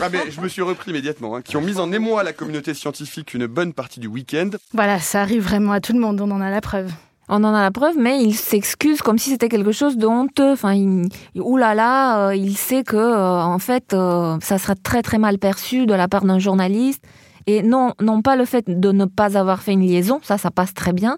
Ah 0.01 0.09
mais 0.11 0.29
je 0.29 0.41
me 0.41 0.49
suis 0.49 0.63
repris 0.63 0.91
immédiatement, 0.91 1.37
hein, 1.37 1.43
qui 1.43 1.57
ont 1.57 1.61
mis 1.61 1.79
en 1.79 1.93
émoi 1.93 2.25
la 2.25 2.33
communauté 2.33 2.75
scientifique 2.75 3.33
une 3.33 3.47
bonne 3.47 3.73
partie 3.73 4.01
du 4.01 4.09
week-end. 4.09 4.51
Voilà, 4.73 4.99
ça 4.99 5.23
arrive 5.23 5.45
vraiment 5.45 5.71
à 5.71 5.81
tout 5.81 5.93
le 5.93 6.01
monde, 6.01 6.21
on 6.21 6.31
en 6.33 6.41
a 6.41 6.51
la 6.51 6.61
preuve. 6.61 6.91
On 7.29 7.43
en 7.43 7.55
a 7.55 7.63
la 7.63 7.71
preuve, 7.73 7.97
mais 7.99 8.23
il 8.23 8.35
s'excuse 8.35 9.03
comme 9.03 9.19
si 9.19 9.31
c'était 9.31 9.49
quelque 9.49 9.73
chose 9.73 9.97
de 9.97 10.07
honteux. 10.07 10.53
Enfin, 10.53 10.75
il, 10.75 11.09
oulala, 11.35 12.29
euh, 12.29 12.37
il 12.37 12.57
sait 12.57 12.85
que 12.85 12.97
euh, 12.97 13.43
en 13.43 13.59
fait, 13.59 13.95
euh, 13.95 14.39
ça 14.41 14.59
sera 14.59 14.75
très 14.77 15.03
très 15.03 15.19
mal 15.19 15.39
perçu 15.39 15.87
de 15.87 15.95
la 15.95 16.07
part 16.07 16.25
d'un 16.25 16.39
journaliste. 16.39 17.03
Et 17.47 17.63
non, 17.63 17.95
non 18.01 18.23
pas 18.23 18.37
le 18.37 18.45
fait 18.45 18.69
de 18.69 18.93
ne 18.93 19.05
pas 19.05 19.39
avoir 19.39 19.63
fait 19.63 19.73
une 19.73 19.87
liaison, 19.87 20.19
ça, 20.23 20.37
ça 20.37 20.51
passe 20.51 20.75
très 20.75 20.93
bien, 20.93 21.17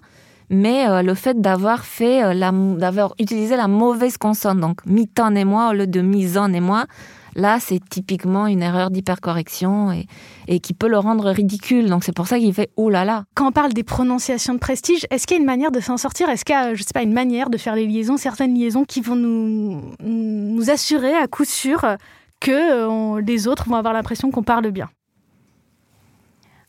mais 0.49 0.87
euh, 0.87 1.01
le 1.01 1.15
fait 1.15 1.41
d'avoir 1.41 1.85
fait, 1.85 2.23
euh, 2.23 2.75
d'avoir 2.77 3.15
utilisé 3.19 3.55
la 3.55 3.67
mauvaise 3.67 4.17
consonne, 4.17 4.59
donc 4.59 4.85
mi-temps 4.85 5.33
et 5.35 5.45
moi 5.45 5.69
au 5.69 5.73
lieu 5.73 5.87
de 5.87 6.01
mise-en 6.01 6.53
et 6.53 6.59
moi. 6.59 6.85
Là, 7.39 7.59
c'est 7.61 7.79
typiquement 7.89 8.47
une 8.47 8.61
erreur 8.61 8.91
d'hypercorrection 8.91 9.93
et, 9.93 10.07
et, 10.47 10.59
qui 10.59 10.73
peut 10.73 10.89
le 10.89 10.97
rendre 10.97 11.29
ridicule. 11.31 11.89
Donc 11.89 12.03
c'est 12.03 12.11
pour 12.11 12.27
ça 12.27 12.37
qu'il 12.37 12.53
fait 12.53 12.69
oh 12.75 12.89
là 12.89 13.05
là. 13.05 13.23
Quand 13.33 13.47
on 13.47 13.51
parle 13.53 13.71
des 13.71 13.83
prononciations 13.83 14.53
de 14.53 14.59
prestige, 14.59 15.07
est-ce 15.09 15.25
qu'il 15.25 15.37
y 15.37 15.39
a 15.39 15.41
une 15.41 15.45
manière 15.45 15.71
de 15.71 15.79
s'en 15.79 15.95
sortir? 15.95 16.29
Est-ce 16.29 16.43
qu'il 16.43 16.53
y 16.53 16.57
a, 16.57 16.75
je 16.75 16.83
sais 16.83 16.93
pas, 16.93 17.01
une 17.01 17.13
manière 17.13 17.49
de 17.49 17.57
faire 17.57 17.75
les 17.75 17.87
liaisons, 17.87 18.17
certaines 18.17 18.53
liaisons 18.53 18.83
qui 18.83 18.99
vont 18.99 19.15
nous, 19.15 19.81
nous 20.01 20.69
assurer 20.69 21.15
à 21.15 21.27
coup 21.27 21.45
sûr 21.45 21.85
que 22.41 22.85
on, 22.87 23.15
les 23.15 23.47
autres 23.47 23.69
vont 23.69 23.75
avoir 23.75 23.93
l'impression 23.93 24.31
qu'on 24.31 24.43
parle 24.43 24.69
bien? 24.71 24.89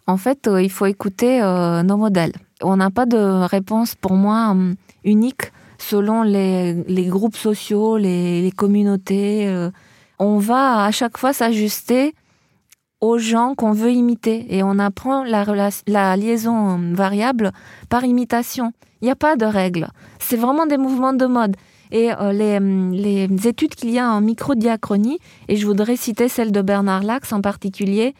En 0.06 0.16
fait, 0.16 0.46
euh, 0.46 0.62
il 0.62 0.70
faut 0.70 0.86
écouter 0.86 1.42
euh, 1.42 1.82
nos 1.82 1.96
modèles. 1.96 2.32
On 2.62 2.76
n'a 2.76 2.90
pas 2.90 3.06
de 3.06 3.44
réponse 3.44 3.96
pour 3.96 4.12
moi 4.12 4.54
euh, 4.54 4.74
unique 5.04 5.52
selon 5.78 6.22
les, 6.22 6.74
les, 6.74 7.06
groupes 7.06 7.36
sociaux, 7.36 7.96
les, 7.96 8.42
les 8.42 8.50
communautés. 8.50 9.48
Euh, 10.20 10.24
on 10.24 10.38
va 10.38 10.84
à 10.84 10.90
chaque 10.90 11.18
fois 11.18 11.32
s'ajuster 11.32 12.14
aux 13.00 13.18
gens 13.18 13.54
qu'on 13.54 13.72
veut 13.72 13.92
imiter 13.92 14.46
et 14.54 14.62
on 14.62 14.78
apprend 14.78 15.24
la, 15.24 15.44
la 15.86 16.16
liaison 16.16 16.78
variable 16.92 17.52
par 17.88 18.04
imitation. 18.04 18.72
Il 19.00 19.06
n'y 19.06 19.10
a 19.10 19.16
pas 19.16 19.36
de 19.36 19.46
règle. 19.46 19.88
C'est 20.18 20.36
vraiment 20.36 20.66
des 20.66 20.76
mouvements 20.76 21.14
de 21.14 21.26
mode. 21.26 21.56
Et 21.90 22.12
euh, 22.12 22.32
les, 22.32 22.60
les, 23.26 23.48
études 23.48 23.74
qu'il 23.74 23.90
y 23.90 23.98
a 23.98 24.08
en 24.08 24.20
microdiachronie, 24.20 25.18
et 25.48 25.56
je 25.56 25.66
voudrais 25.66 25.96
citer 25.96 26.28
celle 26.28 26.52
de 26.52 26.62
Bernard 26.62 27.02
Lax 27.02 27.32
en 27.32 27.40
particulier, 27.40 28.14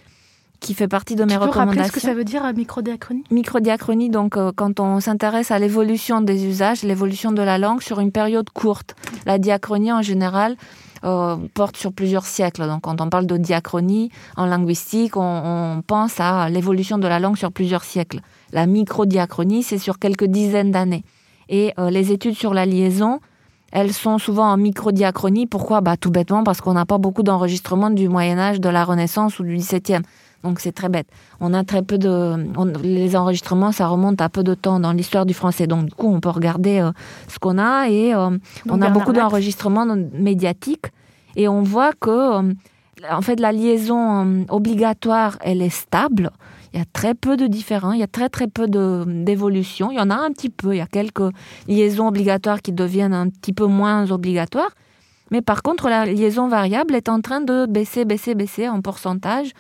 qui 0.59 0.75
fait 0.75 0.89
partie 0.89 1.15
de 1.15 1.25
mes 1.25 1.35
tu 1.35 1.39
peux 1.39 1.45
recommandations. 1.45 1.85
ce 1.85 1.93
que 1.93 2.01
ça 2.01 2.15
veut 2.15 2.25
dire 2.25 2.43
microdiachronie? 2.55 3.25
Microdiachronie, 3.31 4.11
donc 4.11 4.37
euh, 4.37 4.51
quand 4.55 4.81
on 4.81 5.01
s'intéresse 5.01 5.51
à 5.51 5.59
l'évolution 5.59 6.21
des 6.21 6.47
usages, 6.47 6.83
l'évolution 6.83 7.31
de 7.33 7.43
la 7.43 7.59
langue 7.59 7.81
sur 7.81 8.01
une 8.01 8.11
période 8.11 8.51
courte. 8.51 8.97
La 9.25 9.39
diachronie 9.39 9.93
en 9.93 10.03
général 10.03 10.57
euh, 11.05 11.37
porte 11.55 11.77
sur 11.77 11.93
plusieurs 11.93 12.27
siècles. 12.27 12.67
Donc 12.67 12.83
quand 12.83 13.01
on 13.01 13.09
parle 13.09 13.27
de 13.27 13.37
diachronie 13.37 14.11
en 14.37 14.47
linguistique, 14.47 15.17
on, 15.17 15.21
on 15.79 15.83
pense 15.83 16.21
à 16.21 16.49
l'évolution 16.49 16.99
de 16.99 17.09
la 17.09 17.21
langue 17.21 17.37
sur 17.37 17.53
plusieurs 17.53 17.85
siècles. 17.85 18.21
La 18.53 18.67
microdiachronie, 18.67 19.63
c'est 19.63 19.79
sur 19.79 19.99
quelques 19.99 20.25
dizaines 20.27 20.71
d'années. 20.71 21.05
Et 21.49 21.73
euh, 21.79 21.91
les 21.91 22.13
études 22.13 22.35
sur 22.35 22.55
la 22.55 22.65
liaison, 22.65 23.21
elles 23.73 23.93
sont 23.93 24.19
souvent 24.19 24.51
en 24.51 24.57
microdiachronie. 24.57 25.47
Pourquoi? 25.47 25.81
Bah, 25.81 25.97
Tout 25.97 26.11
bêtement 26.11 26.45
parce 26.45 26.61
qu'on 26.61 26.75
n'a 26.75 26.87
pas 26.87 26.99
beaucoup 26.99 27.23
d'enregistrements 27.23 27.91
du 27.91 28.09
Moyen 28.09 28.39
Âge, 28.39 28.61
de 28.61 28.69
la 28.69 28.85
Renaissance 28.85 29.39
ou 29.39 29.45
du 29.45 29.57
XVIIe. 29.57 30.03
Donc 30.43 30.61
c'est 30.61 30.73
très 30.73 30.89
bête. 30.89 31.07
On 31.41 31.53
a 31.53 31.65
très 31.65 31.83
peu 31.83 31.99
de 31.99 32.09
on, 32.57 32.65
les 32.83 33.15
enregistrements, 33.17 33.73
ça 33.73 33.87
remonte 33.89 34.21
à 34.21 34.29
peu 34.29 34.43
de 34.43 34.55
temps 34.55 34.81
dans 34.81 34.93
l'histoire 34.93 35.27
du 35.27 35.35
français. 35.35 35.67
Donc 35.67 35.87
du 35.87 35.95
coup, 35.95 36.13
on 36.13 36.21
peut 36.21 36.31
regarder 36.31 36.81
euh, 36.81 36.93
ce 37.29 37.39
qu'on 37.39 37.59
a 37.59 37.89
et 37.89 38.15
euh, 38.15 38.31
on 38.69 38.81
a 38.81 38.89
beaucoup 38.89 39.13
d'enregistrements 39.13 39.87
médiatiques 40.15 40.87
et 41.37 41.47
on 41.49 41.63
voit 41.63 41.93
que 41.93 42.11
euh, 42.11 42.55
en 43.11 43.21
fait 43.21 43.39
la 43.39 43.53
liaison 43.53 44.47
obligatoire, 44.49 45.37
elle 45.43 45.63
est 45.63 45.69
stable. 45.69 46.31
Il 46.73 46.79
y 46.79 46.83
a 46.83 46.87
très 46.91 47.15
peu 47.15 47.37
de 47.37 47.47
différents, 47.49 47.93
il 47.93 48.01
y 48.01 48.05
a 48.05 48.07
très 48.07 48.29
très 48.29 48.47
peu 48.47 48.67
d'évolution. 48.69 49.91
Il 49.91 49.99
y 49.99 50.01
en 50.01 50.09
a 50.09 50.15
un 50.15 50.31
petit 50.31 50.51
peu, 50.51 50.75
il 50.75 50.79
y 50.79 50.83
a 50.83 50.87
quelques 50.87 51.33
liaisons 51.67 52.09
obligatoires 52.09 52.63
qui 52.63 52.73
deviennent 52.73 53.13
un 53.13 53.29
petit 53.29 53.53
peu 53.53 53.67
moins 53.67 54.11
obligatoires. 54.11 54.71
Mais 55.33 55.43
par 55.43 55.63
contre, 55.63 55.89
la 55.89 56.07
liaison 56.07 56.49
variable 56.49 56.95
est 56.95 57.09
en 57.09 57.21
train 57.21 57.41
de 57.41 57.67
baisser, 57.67 58.05
baisser, 58.05 58.35
baisser 58.35 58.69
en 58.69 58.81
pourcentage 58.81 59.53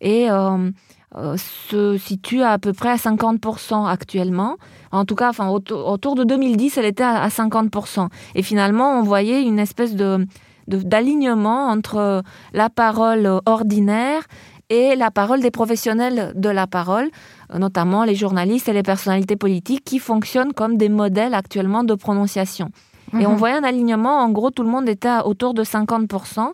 et 0.00 0.30
euh, 0.30 0.70
euh, 1.16 1.36
se 1.36 1.96
situe 1.96 2.42
à, 2.42 2.52
à 2.52 2.58
peu 2.58 2.72
près 2.72 2.90
à 2.90 2.96
50% 2.96 3.88
actuellement. 3.88 4.56
En 4.92 5.04
tout 5.04 5.14
cas, 5.14 5.30
enfin, 5.30 5.48
autour, 5.48 5.86
autour 5.88 6.14
de 6.14 6.24
2010, 6.24 6.78
elle 6.78 6.84
était 6.84 7.04
à, 7.04 7.22
à 7.22 7.28
50%. 7.28 8.08
Et 8.34 8.42
finalement, 8.42 8.98
on 8.98 9.02
voyait 9.02 9.42
une 9.42 9.58
espèce 9.58 9.94
de 9.94 10.26
d'alignement 10.68 11.68
entre 11.68 12.24
la 12.52 12.68
parole 12.68 13.40
ordinaire 13.46 14.22
et 14.68 14.96
la 14.96 15.12
parole 15.12 15.40
des 15.40 15.52
professionnels 15.52 16.32
de 16.34 16.48
la 16.48 16.66
parole, 16.66 17.08
notamment 17.54 18.04
les 18.04 18.16
journalistes 18.16 18.68
et 18.68 18.72
les 18.72 18.82
personnalités 18.82 19.36
politiques 19.36 19.84
qui 19.84 20.00
fonctionnent 20.00 20.52
comme 20.52 20.76
des 20.76 20.88
modèles 20.88 21.34
actuellement 21.34 21.84
de 21.84 21.94
prononciation. 21.94 22.70
Mmh. 23.12 23.20
Et 23.20 23.26
on 23.26 23.36
voyait 23.36 23.56
un 23.56 23.62
alignement, 23.62 24.18
en 24.18 24.30
gros, 24.30 24.50
tout 24.50 24.64
le 24.64 24.68
monde 24.68 24.88
était 24.88 25.18
autour 25.24 25.54
de 25.54 25.62
50%. 25.62 26.50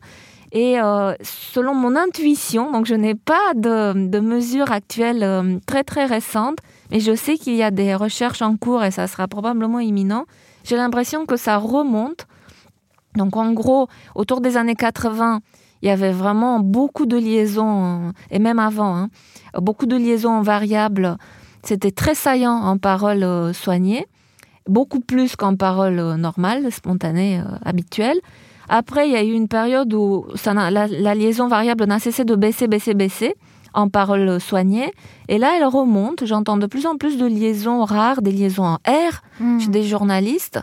Et 0.53 0.79
euh, 0.79 1.15
selon 1.23 1.75
mon 1.75 1.97
intuition, 1.97 2.71
donc 2.71 2.85
je 2.87 2.95
n'ai 2.95 3.15
pas 3.15 3.55
de, 3.55 4.21
mesures 4.21 4.71
actuelles 4.71 5.23
euh, 5.23 5.59
très 5.67 5.83
très 5.83 6.05
récentes, 6.05 6.59
mais 6.91 7.01
je 7.01 7.15
sais 7.15 7.39
qu'il 7.39 7.55
y 7.55 7.63
a 7.63 7.71
des 7.71 7.95
recherches 7.95 8.43
en 8.43 8.57
cours 8.57 8.85
et 8.85 8.91
ça 8.91 9.07
sera 9.07 9.27
probablement 9.29 9.81
imminent. 9.81 10.27
J'ai 10.65 10.77
l'impression 10.77 11.25
que 11.25 11.37
ça 11.37 11.57
remonte. 11.57 12.27
Donc 13.17 13.37
en 13.37 13.53
gros, 13.53 13.89
autour 14.15 14.41
des 14.41 14.57
années 14.57 14.75
80, 14.75 15.41
il 15.83 15.89
y 15.89 15.91
avait 15.91 16.13
vraiment 16.13 16.61
beaucoup 16.61 17.07
de 17.07 17.17
liaisons, 17.17 18.13
et 18.31 18.39
même 18.39 18.61
avant, 18.61 18.97
hein, 18.97 19.09
beaucoup 19.55 19.87
de 19.87 19.97
liaisons 19.97 20.41
variables. 20.41 21.17
C'était 21.65 21.91
très 21.91 22.15
saillant 22.15 22.55
en 22.55 22.79
paroles 22.79 23.25
euh, 23.25 23.53
soignées, 23.53 24.07
beaucoup 24.69 25.01
plus 25.01 25.37
qu'en 25.37 25.57
paroles 25.57 25.99
euh, 25.99 26.17
normales, 26.17 26.71
spontanées, 26.73 27.41
euh, 27.41 27.57
habituelles. 27.65 28.21
Après, 28.75 29.07
il 29.07 29.13
y 29.13 29.17
a 29.17 29.23
eu 29.23 29.33
une 29.33 29.49
période 29.49 29.93
où 29.93 30.25
ça 30.35 30.55
la, 30.55 30.71
la, 30.87 31.15
liaison 31.15 31.47
variable 31.47 31.85
n'a 31.85 31.99
cessé 31.99 32.25
de 32.25 32.35
baisser, 32.35 32.69
baisser, 32.69 32.95
baisser. 32.95 33.35
en 33.75 33.89
paroles 33.89 34.41
soignées. 34.41 34.91
Et 35.29 35.37
là, 35.37 35.53
elle 35.57 35.67
remonte. 35.67 36.25
J'entends 36.25 36.57
de 36.57 36.67
plus 36.67 36.87
en 36.87 36.97
plus 36.97 37.19
de 37.19 37.27
liaisons 37.27 37.85
rares, 37.85 38.23
des 38.23 38.33
liaisons 38.33 38.65
en 38.65 38.79
R 38.87 39.21
Hmm. 39.41 39.61
chez 39.61 39.69
des 39.69 39.83
journalistes 39.83 40.61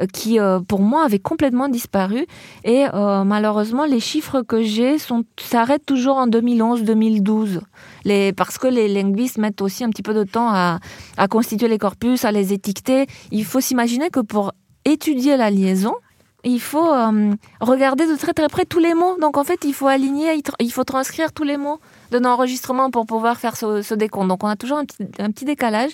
euh, 0.00 0.06
qui, 0.12 0.38
euh, 0.38 0.60
pour 0.60 0.80
moi, 0.80 1.04
avaient 1.04 1.18
complètement 1.18 1.68
disparu. 1.68 2.26
Et 2.64 2.86
euh, 2.94 3.24
malheureusement, 3.24 3.84
les 3.84 4.00
chiffres 4.00 4.42
que 4.42 4.62
j'ai 4.62 4.96
s'arrêtent 5.38 5.86
toujours 5.86 6.16
en 6.18 6.28
2011-2012. 6.28 7.60
Les, 8.04 8.32
parce 8.32 8.58
que 8.58 8.68
les 8.68 8.86
linguistes 8.88 9.38
mettent 9.38 9.60
aussi 9.60 9.82
un 9.84 9.90
petit 9.90 10.02
peu 10.02 10.14
de 10.14 10.24
temps 10.24 10.50
à, 10.50 10.78
à 11.16 11.28
constituer 11.28 11.68
les 11.68 11.78
corpus, 11.78 12.24
à 12.24 12.32
les 12.32 12.52
étiqueter. 12.52 13.06
Il 13.30 13.44
faut 13.44 13.60
s'imaginer 13.60 14.08
que 14.10 14.20
pour 14.20 14.52
étudier 14.84 15.36
la 15.36 15.50
liaison, 15.50 15.94
il 16.44 16.60
faut 16.60 16.92
euh, 16.92 17.32
regarder 17.60 18.06
de 18.06 18.16
très 18.16 18.32
très 18.32 18.48
près 18.48 18.64
tous 18.64 18.78
les 18.78 18.94
mots. 18.94 19.16
Donc 19.20 19.36
en 19.36 19.44
fait, 19.44 19.64
il 19.64 19.74
faut 19.74 19.86
aligner, 19.86 20.40
il 20.58 20.72
faut 20.72 20.84
transcrire 20.84 21.32
tous 21.32 21.44
les 21.44 21.56
mots 21.56 21.80
de 22.10 22.18
l'enregistrement 22.18 22.90
pour 22.90 23.06
pouvoir 23.06 23.38
faire 23.38 23.56
ce, 23.56 23.82
ce 23.82 23.94
décompte. 23.94 24.28
Donc 24.28 24.42
on 24.44 24.48
a 24.48 24.56
toujours 24.56 24.78
un 24.78 24.84
petit, 24.84 25.04
un 25.18 25.30
petit 25.30 25.44
décalage. 25.44 25.92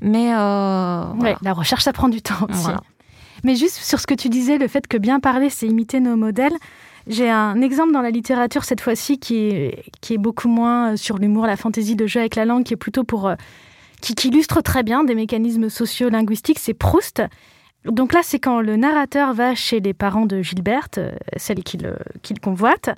Mais 0.00 0.34
euh, 0.34 1.04
Ouais, 1.20 1.36
la 1.42 1.52
recherche, 1.52 1.84
ça 1.84 1.92
prend 1.92 2.08
du 2.08 2.22
temps 2.22 2.46
aussi. 2.48 2.62
Voilà. 2.62 2.80
Mais 3.44 3.54
juste 3.56 3.76
sur 3.76 4.00
ce 4.00 4.06
que 4.06 4.14
tu 4.14 4.28
disais, 4.28 4.58
le 4.58 4.68
fait 4.68 4.86
que 4.86 4.96
bien 4.96 5.20
parler, 5.20 5.50
c'est 5.50 5.66
imiter 5.66 6.00
nos 6.00 6.16
modèles. 6.16 6.54
J'ai 7.06 7.30
un 7.30 7.60
exemple 7.60 7.92
dans 7.92 8.00
la 8.00 8.10
littérature 8.10 8.64
cette 8.64 8.80
fois-ci 8.80 9.18
qui 9.18 9.36
est, 9.36 9.84
qui 10.00 10.14
est 10.14 10.18
beaucoup 10.18 10.48
moins 10.48 10.92
euh, 10.92 10.96
sur 10.96 11.18
l'humour, 11.18 11.46
la 11.46 11.56
fantaisie, 11.56 11.94
le 11.94 12.06
jeu 12.06 12.20
avec 12.20 12.34
la 12.34 12.46
langue, 12.46 12.64
qui 12.64 12.74
est 12.74 12.78
plutôt 12.78 13.04
pour 13.04 13.30
qui, 14.00 14.14
qui 14.14 14.28
illustre 14.28 14.60
très 14.60 14.82
bien 14.82 15.04
des 15.04 15.14
mécanismes 15.14 15.68
sociolinguistiques. 15.68 16.58
C'est 16.58 16.74
Proust. 16.74 17.22
Donc 17.84 18.14
là, 18.14 18.20
c'est 18.22 18.38
quand 18.38 18.60
le 18.60 18.76
narrateur 18.76 19.34
va 19.34 19.54
chez 19.54 19.80
les 19.80 19.92
parents 19.92 20.26
de 20.26 20.40
Gilberte, 20.40 20.98
euh, 20.98 21.12
celle 21.36 21.62
qu'il 21.62 22.40
convoite, 22.40 22.90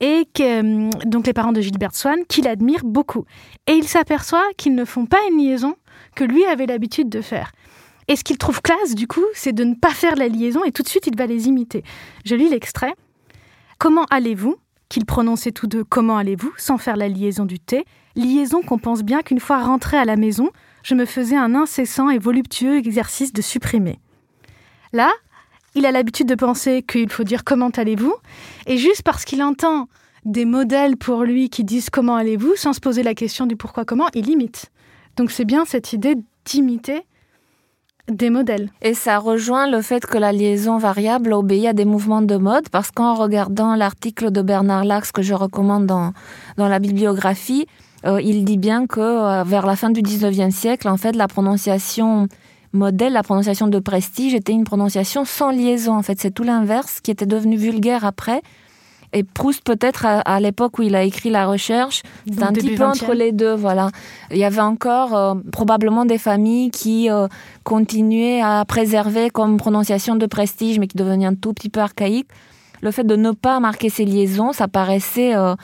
et 0.00 0.26
que, 0.34 0.86
euh, 0.86 0.90
donc 1.04 1.26
les 1.26 1.32
parents 1.32 1.52
de 1.52 1.60
Gilberte 1.60 1.94
Swann, 1.94 2.24
qu'il 2.28 2.48
admire 2.48 2.84
beaucoup. 2.84 3.24
Et 3.66 3.72
il 3.72 3.86
s'aperçoit 3.86 4.44
qu'ils 4.56 4.74
ne 4.74 4.84
font 4.84 5.06
pas 5.06 5.18
une 5.30 5.38
liaison 5.38 5.76
que 6.14 6.24
lui 6.24 6.44
avait 6.44 6.66
l'habitude 6.66 7.08
de 7.08 7.20
faire. 7.20 7.52
Et 8.08 8.16
ce 8.16 8.24
qu'il 8.24 8.38
trouve 8.38 8.62
classe, 8.62 8.94
du 8.94 9.06
coup, 9.06 9.24
c'est 9.34 9.52
de 9.52 9.64
ne 9.64 9.74
pas 9.74 9.90
faire 9.90 10.16
la 10.16 10.28
liaison 10.28 10.64
et 10.64 10.72
tout 10.72 10.82
de 10.82 10.88
suite, 10.88 11.06
il 11.06 11.16
va 11.16 11.26
les 11.26 11.48
imiter. 11.48 11.82
Je 12.24 12.34
lis 12.34 12.48
l'extrait. 12.48 12.94
Comment 13.78 14.04
allez-vous? 14.10 14.56
Qu'ils 14.88 15.06
prononçaient 15.06 15.50
tous 15.50 15.66
deux 15.66 15.82
Comment 15.82 16.16
allez-vous? 16.16 16.52
sans 16.56 16.78
faire 16.78 16.96
la 16.96 17.08
liaison 17.08 17.44
du 17.44 17.58
T. 17.58 17.84
Liaison 18.14 18.62
qu'on 18.62 18.78
pense 18.78 19.02
bien 19.02 19.22
qu'une 19.22 19.40
fois 19.40 19.58
rentré 19.58 19.96
à 19.96 20.04
la 20.04 20.16
maison, 20.16 20.50
je 20.84 20.94
me 20.94 21.04
faisais 21.04 21.36
un 21.36 21.54
incessant 21.54 22.08
et 22.08 22.18
voluptueux 22.18 22.76
exercice 22.76 23.32
de 23.32 23.42
supprimer. 23.42 23.98
Là, 24.92 25.10
il 25.74 25.86
a 25.86 25.92
l'habitude 25.92 26.28
de 26.28 26.34
penser 26.34 26.82
qu'il 26.82 27.10
faut 27.10 27.24
dire 27.24 27.44
comment 27.44 27.68
allez-vous, 27.68 28.14
et 28.66 28.78
juste 28.78 29.02
parce 29.02 29.24
qu'il 29.24 29.42
entend 29.42 29.88
des 30.24 30.44
modèles 30.44 30.96
pour 30.96 31.22
lui 31.22 31.50
qui 31.50 31.64
disent 31.64 31.90
comment 31.90 32.16
allez-vous, 32.16 32.56
sans 32.56 32.72
se 32.72 32.80
poser 32.80 33.02
la 33.02 33.14
question 33.14 33.46
du 33.46 33.56
pourquoi 33.56 33.84
comment, 33.84 34.08
il 34.14 34.28
imite. 34.28 34.70
Donc 35.16 35.30
c'est 35.30 35.44
bien 35.44 35.64
cette 35.64 35.92
idée 35.92 36.16
d'imiter 36.44 37.06
des 38.08 38.30
modèles. 38.30 38.70
Et 38.82 38.94
ça 38.94 39.18
rejoint 39.18 39.68
le 39.68 39.82
fait 39.82 40.06
que 40.06 40.16
la 40.18 40.32
liaison 40.32 40.78
variable 40.78 41.32
obéit 41.32 41.66
à 41.66 41.72
des 41.72 41.84
mouvements 41.84 42.22
de 42.22 42.36
mode, 42.36 42.68
parce 42.70 42.90
qu'en 42.90 43.14
regardant 43.14 43.74
l'article 43.74 44.30
de 44.30 44.42
Bernard 44.42 44.84
Lax 44.84 45.12
que 45.12 45.22
je 45.22 45.34
recommande 45.34 45.86
dans, 45.86 46.12
dans 46.56 46.68
la 46.68 46.78
bibliographie, 46.78 47.66
euh, 48.04 48.20
il 48.20 48.44
dit 48.44 48.58
bien 48.58 48.86
que 48.86 49.00
euh, 49.00 49.42
vers 49.44 49.66
la 49.66 49.74
fin 49.74 49.90
du 49.90 50.02
19e 50.02 50.50
siècle, 50.50 50.88
en 50.88 50.96
fait, 50.96 51.16
la 51.16 51.26
prononciation 51.28 52.28
modèle, 52.76 53.12
la 53.12 53.22
prononciation 53.22 53.66
de 53.66 53.78
prestige 53.78 54.34
était 54.34 54.52
une 54.52 54.64
prononciation 54.64 55.24
sans 55.24 55.50
liaison. 55.50 55.94
En 55.94 56.02
fait, 56.02 56.20
c'est 56.20 56.30
tout 56.30 56.44
l'inverse 56.44 57.00
qui 57.00 57.10
était 57.10 57.26
devenu 57.26 57.56
vulgaire 57.56 58.04
après. 58.04 58.42
Et 59.12 59.22
Proust, 59.22 59.62
peut-être 59.64 60.04
à, 60.04 60.20
à 60.20 60.40
l'époque 60.40 60.78
où 60.78 60.82
il 60.82 60.94
a 60.94 61.02
écrit 61.02 61.30
La 61.30 61.46
Recherche, 61.46 62.02
c'est 62.30 62.42
un 62.42 62.52
petit 62.52 62.74
peu 62.74 62.84
20e. 62.84 62.88
entre 62.90 63.14
les 63.14 63.32
deux, 63.32 63.54
voilà. 63.54 63.90
Il 64.30 64.36
y 64.36 64.44
avait 64.44 64.60
encore 64.60 65.16
euh, 65.16 65.34
probablement 65.52 66.04
des 66.04 66.18
familles 66.18 66.70
qui 66.70 67.10
euh, 67.10 67.28
continuaient 67.64 68.42
à 68.42 68.64
préserver 68.66 69.30
comme 69.30 69.56
prononciation 69.56 70.16
de 70.16 70.26
prestige, 70.26 70.78
mais 70.78 70.86
qui 70.86 70.96
devenaient 70.96 71.26
un 71.26 71.34
tout 71.34 71.52
petit 71.52 71.68
peu 71.68 71.80
archaïque. 71.80 72.28
Le 72.82 72.90
fait 72.90 73.04
de 73.04 73.16
ne 73.16 73.30
pas 73.30 73.58
marquer 73.58 73.88
ces 73.88 74.04
liaisons, 74.04 74.52
ça 74.52 74.68
paraissait 74.68 75.34
euh, 75.34 75.54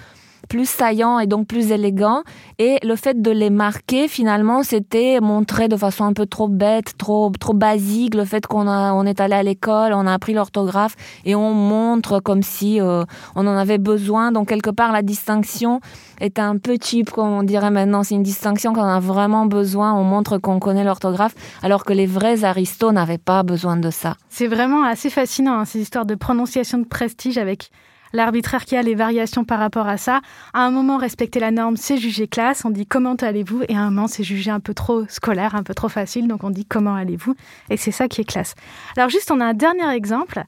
plus 0.48 0.68
saillant 0.68 1.18
et 1.18 1.26
donc 1.26 1.46
plus 1.46 1.72
élégant. 1.72 2.22
Et 2.58 2.78
le 2.82 2.96
fait 2.96 3.20
de 3.20 3.30
les 3.30 3.50
marquer, 3.50 4.08
finalement, 4.08 4.62
c'était 4.62 5.20
montrer 5.20 5.68
de 5.68 5.76
façon 5.76 6.04
un 6.04 6.12
peu 6.12 6.26
trop 6.26 6.48
bête, 6.48 6.96
trop, 6.98 7.30
trop 7.38 7.54
basique, 7.54 8.14
le 8.14 8.24
fait 8.24 8.46
qu'on 8.46 8.68
on 8.68 9.06
est 9.06 9.20
allé 9.20 9.34
à 9.34 9.42
l'école, 9.42 9.92
on 9.92 10.06
a 10.06 10.12
appris 10.12 10.34
l'orthographe 10.34 10.94
et 11.24 11.34
on 11.34 11.52
montre 11.52 12.20
comme 12.20 12.42
si 12.42 12.80
euh, 12.80 13.04
on 13.34 13.46
en 13.46 13.56
avait 13.56 13.78
besoin. 13.78 14.32
Donc, 14.32 14.48
quelque 14.48 14.70
part, 14.70 14.92
la 14.92 15.02
distinction 15.02 15.80
est 16.20 16.38
un 16.38 16.56
peu 16.56 16.76
cheap, 16.80 17.10
comme 17.10 17.28
on 17.28 17.42
dirait 17.42 17.70
maintenant. 17.70 18.02
C'est 18.02 18.14
une 18.14 18.22
distinction 18.22 18.72
qu'on 18.72 18.82
a 18.82 19.00
vraiment 19.00 19.46
besoin. 19.46 19.92
On 19.94 20.04
montre 20.04 20.38
qu'on 20.38 20.58
connaît 20.58 20.84
l'orthographe, 20.84 21.34
alors 21.62 21.84
que 21.84 21.92
les 21.92 22.06
vrais 22.06 22.44
aristos 22.44 22.92
n'avaient 22.92 23.18
pas 23.18 23.42
besoin 23.42 23.76
de 23.76 23.90
ça. 23.90 24.16
C'est 24.28 24.46
vraiment 24.46 24.84
assez 24.84 25.10
fascinant, 25.10 25.60
hein, 25.60 25.64
ces 25.64 25.80
histoires 25.80 26.06
de 26.06 26.14
prononciation 26.14 26.78
de 26.78 26.84
prestige 26.84 27.38
avec 27.38 27.70
l'arbitraire 28.12 28.64
qui 28.64 28.76
a 28.76 28.82
les 28.82 28.94
variations 28.94 29.44
par 29.44 29.58
rapport 29.58 29.88
à 29.88 29.96
ça. 29.96 30.20
À 30.52 30.64
un 30.64 30.70
moment, 30.70 30.96
respecter 30.96 31.40
la 31.40 31.50
norme, 31.50 31.76
c'est 31.76 31.96
juger 31.96 32.28
classe. 32.28 32.64
On 32.64 32.70
dit 32.70 32.86
comment 32.86 33.14
allez-vous? 33.14 33.62
Et 33.68 33.76
à 33.76 33.80
un 33.80 33.90
moment, 33.90 34.08
c'est 34.08 34.24
jugé 34.24 34.50
un 34.50 34.60
peu 34.60 34.74
trop 34.74 35.04
scolaire, 35.08 35.54
un 35.54 35.62
peu 35.62 35.74
trop 35.74 35.88
facile. 35.88 36.28
Donc 36.28 36.44
on 36.44 36.50
dit 36.50 36.64
comment 36.64 36.94
allez-vous? 36.94 37.34
Et 37.70 37.76
c'est 37.76 37.92
ça 37.92 38.08
qui 38.08 38.20
est 38.20 38.24
classe. 38.24 38.54
Alors 38.96 39.10
juste, 39.10 39.30
on 39.30 39.40
a 39.40 39.44
un 39.44 39.54
dernier 39.54 39.90
exemple. 39.94 40.42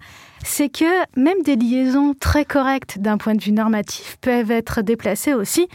C'est 0.45 0.69
que 0.69 0.85
même 1.19 1.43
des 1.43 1.57
liaisons 1.57 2.15
très 2.19 2.45
correctes 2.45 2.99
d'un 2.99 3.17
point 3.17 3.35
de 3.35 3.43
vue 3.43 3.53
normatif 3.53 4.19
peuvent 4.21 4.51
être 4.51 4.83
déplacées 4.83 5.33
aussi 5.33 5.69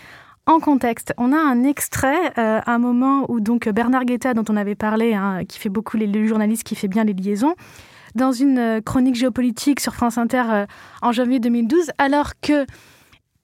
en 0.46 0.60
contexte. 0.60 1.14
On 1.18 1.32
a 1.32 1.38
un 1.38 1.64
extrait, 1.64 2.34
euh, 2.38 2.60
un 2.66 2.80
moment 2.80 3.26
où 3.30 3.40
donc 3.40 3.70
Bernard 3.70 4.06
Guetta, 4.06 4.34
dont 4.34 4.46
on 4.50 4.58
avait 4.58 4.76
parlé, 4.76 5.14
hein, 5.14 5.42
qui 5.48 5.60
fait 5.60 5.70
beaucoup 5.70 5.96
les, 5.96 6.08
le 6.08 6.28
journaliste 6.28 6.64
qui 6.64 6.76
fait 6.76 6.88
bien 6.88 7.04
les 7.04 7.14
liaisons, 7.14 7.56
dans 8.16 8.32
une 8.32 8.58
euh, 8.58 8.82
chronique 8.82 9.16
géopolitique 9.16 9.80
sur 9.80 9.96
France 9.96 10.18
Inter 10.18 10.44
euh, 10.50 10.66
en 11.02 11.12
janvier 11.12 11.40
2012, 11.40 11.92
alors 11.98 12.34
que 12.42 12.66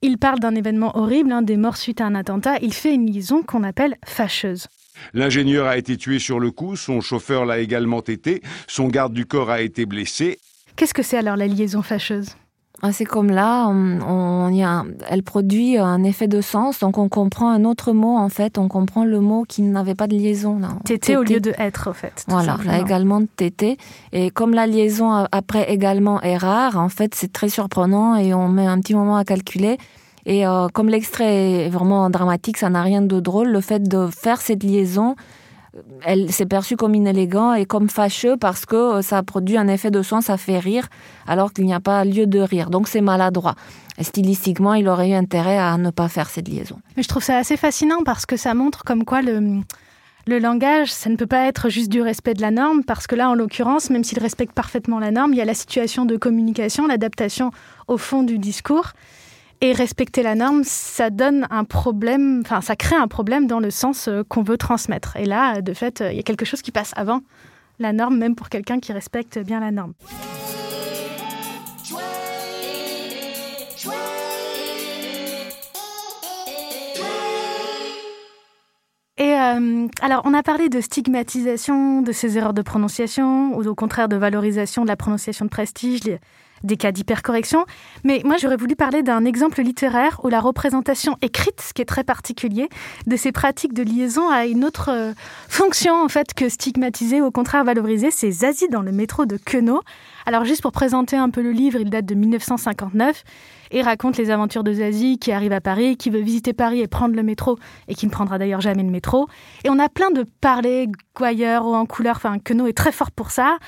il 0.02 0.18
parle 0.18 0.40
d'un 0.40 0.54
événement 0.54 0.96
horrible, 0.96 1.32
hein, 1.32 1.42
des 1.42 1.56
morts 1.56 1.76
suite 1.76 2.00
à 2.00 2.06
un 2.06 2.14
attentat, 2.14 2.58
il 2.60 2.72
fait 2.72 2.94
une 2.94 3.10
liaison 3.10 3.42
qu'on 3.42 3.62
appelle 3.62 3.96
fâcheuse. 4.04 4.66
L'ingénieur 5.14 5.66
a 5.66 5.76
été 5.76 5.96
tué 5.96 6.18
sur 6.18 6.40
le 6.40 6.50
coup, 6.50 6.76
son 6.76 7.00
chauffeur 7.00 7.44
l'a 7.44 7.58
également 7.58 8.02
été, 8.02 8.42
son 8.66 8.88
garde 8.88 9.12
du 9.12 9.26
corps 9.26 9.50
a 9.50 9.60
été 9.60 9.86
blessé. 9.86 10.38
Qu'est-ce 10.76 10.94
que 10.94 11.02
c'est 11.02 11.18
alors 11.18 11.36
la 11.36 11.46
liaison 11.46 11.82
fâcheuse? 11.82 12.36
C'est 12.92 13.04
comme 13.04 13.30
là, 13.30 13.66
on, 13.68 14.00
on 14.06 14.48
y 14.50 14.62
a, 14.62 14.84
elle 15.08 15.22
produit 15.22 15.78
un 15.78 16.04
effet 16.04 16.28
de 16.28 16.40
sens, 16.40 16.78
donc 16.80 16.98
on 16.98 17.08
comprend 17.08 17.50
un 17.50 17.64
autre 17.64 17.92
mot 17.92 18.16
en 18.16 18.28
fait, 18.28 18.58
on 18.58 18.68
comprend 18.68 19.04
le 19.04 19.20
mot 19.20 19.44
qui 19.48 19.62
n'avait 19.62 19.94
pas 19.94 20.06
de 20.06 20.14
liaison. 20.14 20.58
Là. 20.58 20.68
Tété 20.84 21.16
au 21.16 21.22
lieu 21.22 21.40
de 21.40 21.52
être, 21.58 21.88
en 21.88 21.94
fait. 21.94 22.24
Voilà, 22.28 22.58
là 22.64 22.78
également 22.78 23.22
tété. 23.36 23.78
Et 24.12 24.30
comme 24.30 24.52
la 24.54 24.66
liaison 24.66 25.10
a- 25.10 25.26
après 25.32 25.72
également 25.72 26.20
est 26.22 26.36
rare, 26.36 26.76
en 26.78 26.88
fait 26.90 27.14
c'est 27.14 27.32
très 27.32 27.48
surprenant 27.48 28.14
et 28.16 28.34
on 28.34 28.48
met 28.48 28.66
un 28.66 28.78
petit 28.80 28.94
moment 28.94 29.16
à 29.16 29.24
calculer. 29.24 29.78
Et 30.26 30.46
euh, 30.46 30.68
comme 30.72 30.88
l'extrait 30.88 31.66
est 31.66 31.68
vraiment 31.70 32.10
dramatique, 32.10 32.56
ça 32.58 32.68
n'a 32.68 32.82
rien 32.82 33.00
de 33.00 33.20
drôle, 33.20 33.48
le 33.48 33.60
fait 33.60 33.82
de 33.82 34.08
faire 34.08 34.40
cette 34.40 34.62
liaison, 34.64 35.14
elle 36.04 36.32
s'est 36.32 36.46
perçue 36.46 36.76
comme 36.76 36.94
inélégant 36.94 37.54
et 37.54 37.66
comme 37.66 37.88
fâcheux 37.88 38.36
parce 38.36 38.66
que 38.66 38.76
euh, 38.76 39.02
ça 39.02 39.22
produit 39.22 39.56
un 39.56 39.68
effet 39.68 39.90
de 39.90 40.02
son, 40.02 40.20
ça 40.20 40.36
fait 40.36 40.58
rire, 40.58 40.88
alors 41.26 41.52
qu'il 41.52 41.64
n'y 41.64 41.74
a 41.74 41.80
pas 41.80 42.04
lieu 42.04 42.26
de 42.26 42.40
rire. 42.40 42.70
Donc 42.70 42.88
c'est 42.88 43.00
maladroit. 43.00 43.54
Et 43.98 44.04
stylistiquement, 44.04 44.74
il 44.74 44.88
aurait 44.88 45.10
eu 45.10 45.14
intérêt 45.14 45.58
à 45.58 45.76
ne 45.78 45.90
pas 45.90 46.08
faire 46.08 46.28
cette 46.28 46.48
liaison. 46.48 46.78
Mais 46.96 47.02
je 47.02 47.08
trouve 47.08 47.22
ça 47.22 47.38
assez 47.38 47.56
fascinant 47.56 48.02
parce 48.04 48.26
que 48.26 48.36
ça 48.36 48.54
montre 48.54 48.84
comme 48.84 49.04
quoi 49.04 49.22
le, 49.22 49.60
le 50.26 50.38
langage, 50.38 50.92
ça 50.92 51.08
ne 51.08 51.16
peut 51.16 51.26
pas 51.26 51.46
être 51.46 51.68
juste 51.68 51.90
du 51.90 52.02
respect 52.02 52.34
de 52.34 52.42
la 52.42 52.50
norme, 52.50 52.82
parce 52.84 53.06
que 53.06 53.14
là, 53.14 53.30
en 53.30 53.34
l'occurrence, 53.34 53.90
même 53.90 54.04
s'il 54.04 54.18
respecte 54.18 54.52
parfaitement 54.52 54.98
la 54.98 55.10
norme, 55.10 55.32
il 55.32 55.36
y 55.36 55.40
a 55.40 55.44
la 55.44 55.54
situation 55.54 56.04
de 56.04 56.16
communication, 56.16 56.86
l'adaptation 56.86 57.52
au 57.86 57.96
fond 57.96 58.22
du 58.22 58.38
discours. 58.38 58.92
Et 59.62 59.72
respecter 59.72 60.22
la 60.22 60.34
norme, 60.34 60.64
ça 60.64 61.08
donne 61.08 61.46
un 61.50 61.64
problème, 61.64 62.42
enfin, 62.44 62.60
ça 62.60 62.76
crée 62.76 62.96
un 62.96 63.08
problème 63.08 63.46
dans 63.46 63.58
le 63.58 63.70
sens 63.70 64.06
euh, 64.06 64.22
qu'on 64.28 64.42
veut 64.42 64.58
transmettre. 64.58 65.16
Et 65.16 65.24
là, 65.24 65.62
de 65.62 65.72
fait, 65.72 66.02
euh, 66.02 66.12
il 66.12 66.16
y 66.16 66.20
a 66.20 66.22
quelque 66.22 66.44
chose 66.44 66.60
qui 66.60 66.72
passe 66.72 66.92
avant 66.94 67.22
la 67.78 67.94
norme, 67.94 68.18
même 68.18 68.34
pour 68.34 68.50
quelqu'un 68.50 68.80
qui 68.80 68.92
respecte 68.92 69.38
bien 69.38 69.60
la 69.60 69.70
norme. 69.70 69.94
Et 79.18 79.32
euh, 79.32 79.88
alors, 80.02 80.20
on 80.26 80.34
a 80.34 80.42
parlé 80.42 80.68
de 80.68 80.82
stigmatisation 80.82 82.02
de 82.02 82.12
ces 82.12 82.36
erreurs 82.36 82.52
de 82.52 82.60
prononciation, 82.60 83.56
ou 83.56 83.66
au 83.66 83.74
contraire 83.74 84.08
de 84.08 84.16
valorisation 84.16 84.82
de 84.82 84.88
la 84.88 84.96
prononciation 84.96 85.46
de 85.46 85.50
prestige, 85.50 86.18
des 86.62 86.76
cas 86.76 86.92
d'hypercorrection, 86.92 87.64
mais 88.04 88.22
moi 88.24 88.36
j'aurais 88.38 88.56
voulu 88.56 88.76
parler 88.76 89.02
d'un 89.02 89.24
exemple 89.24 89.62
littéraire 89.62 90.20
où 90.24 90.28
la 90.28 90.40
représentation 90.40 91.16
écrite, 91.22 91.60
ce 91.60 91.72
qui 91.72 91.82
est 91.82 91.86
très 91.86 92.04
particulier, 92.04 92.68
de 93.06 93.16
ces 93.16 93.32
pratiques 93.32 93.74
de 93.74 93.82
liaison 93.82 94.28
a 94.28 94.46
une 94.46 94.64
autre 94.64 94.90
euh, 94.90 95.12
fonction 95.48 95.94
en 96.02 96.08
fait 96.08 96.34
que 96.34 96.48
stigmatiser, 96.48 97.20
au 97.20 97.30
contraire 97.30 97.64
valoriser, 97.64 98.10
c'est 98.10 98.30
Zazie 98.30 98.68
dans 98.68 98.82
le 98.82 98.92
métro 98.92 99.26
de 99.26 99.36
Queneau. 99.36 99.82
Alors 100.26 100.44
juste 100.44 100.62
pour 100.62 100.72
présenter 100.72 101.16
un 101.16 101.30
peu 101.30 101.42
le 101.42 101.52
livre, 101.52 101.80
il 101.80 101.90
date 101.90 102.06
de 102.06 102.14
1959 102.14 103.22
et 103.70 103.82
raconte 103.82 104.16
les 104.16 104.30
aventures 104.30 104.64
de 104.64 104.72
Zazie 104.72 105.18
qui 105.18 105.32
arrive 105.32 105.52
à 105.52 105.60
Paris, 105.60 105.96
qui 105.96 106.10
veut 106.10 106.20
visiter 106.20 106.52
Paris 106.52 106.80
et 106.80 106.88
prendre 106.88 107.14
le 107.14 107.22
métro 107.22 107.58
et 107.88 107.94
qui 107.94 108.06
ne 108.06 108.10
prendra 108.10 108.38
d'ailleurs 108.38 108.60
jamais 108.60 108.82
le 108.82 108.90
métro. 108.90 109.28
Et 109.64 109.70
on 109.70 109.78
a 109.78 109.88
plein 109.88 110.10
de 110.10 110.24
parlers, 110.40 110.88
Goyer 111.14 111.58
ou 111.62 111.74
en 111.74 111.86
couleur, 111.86 112.16
enfin 112.16 112.38
Queneau 112.38 112.66
est 112.66 112.76
très 112.76 112.92
fort 112.92 113.10
pour 113.10 113.30
ça. 113.30 113.58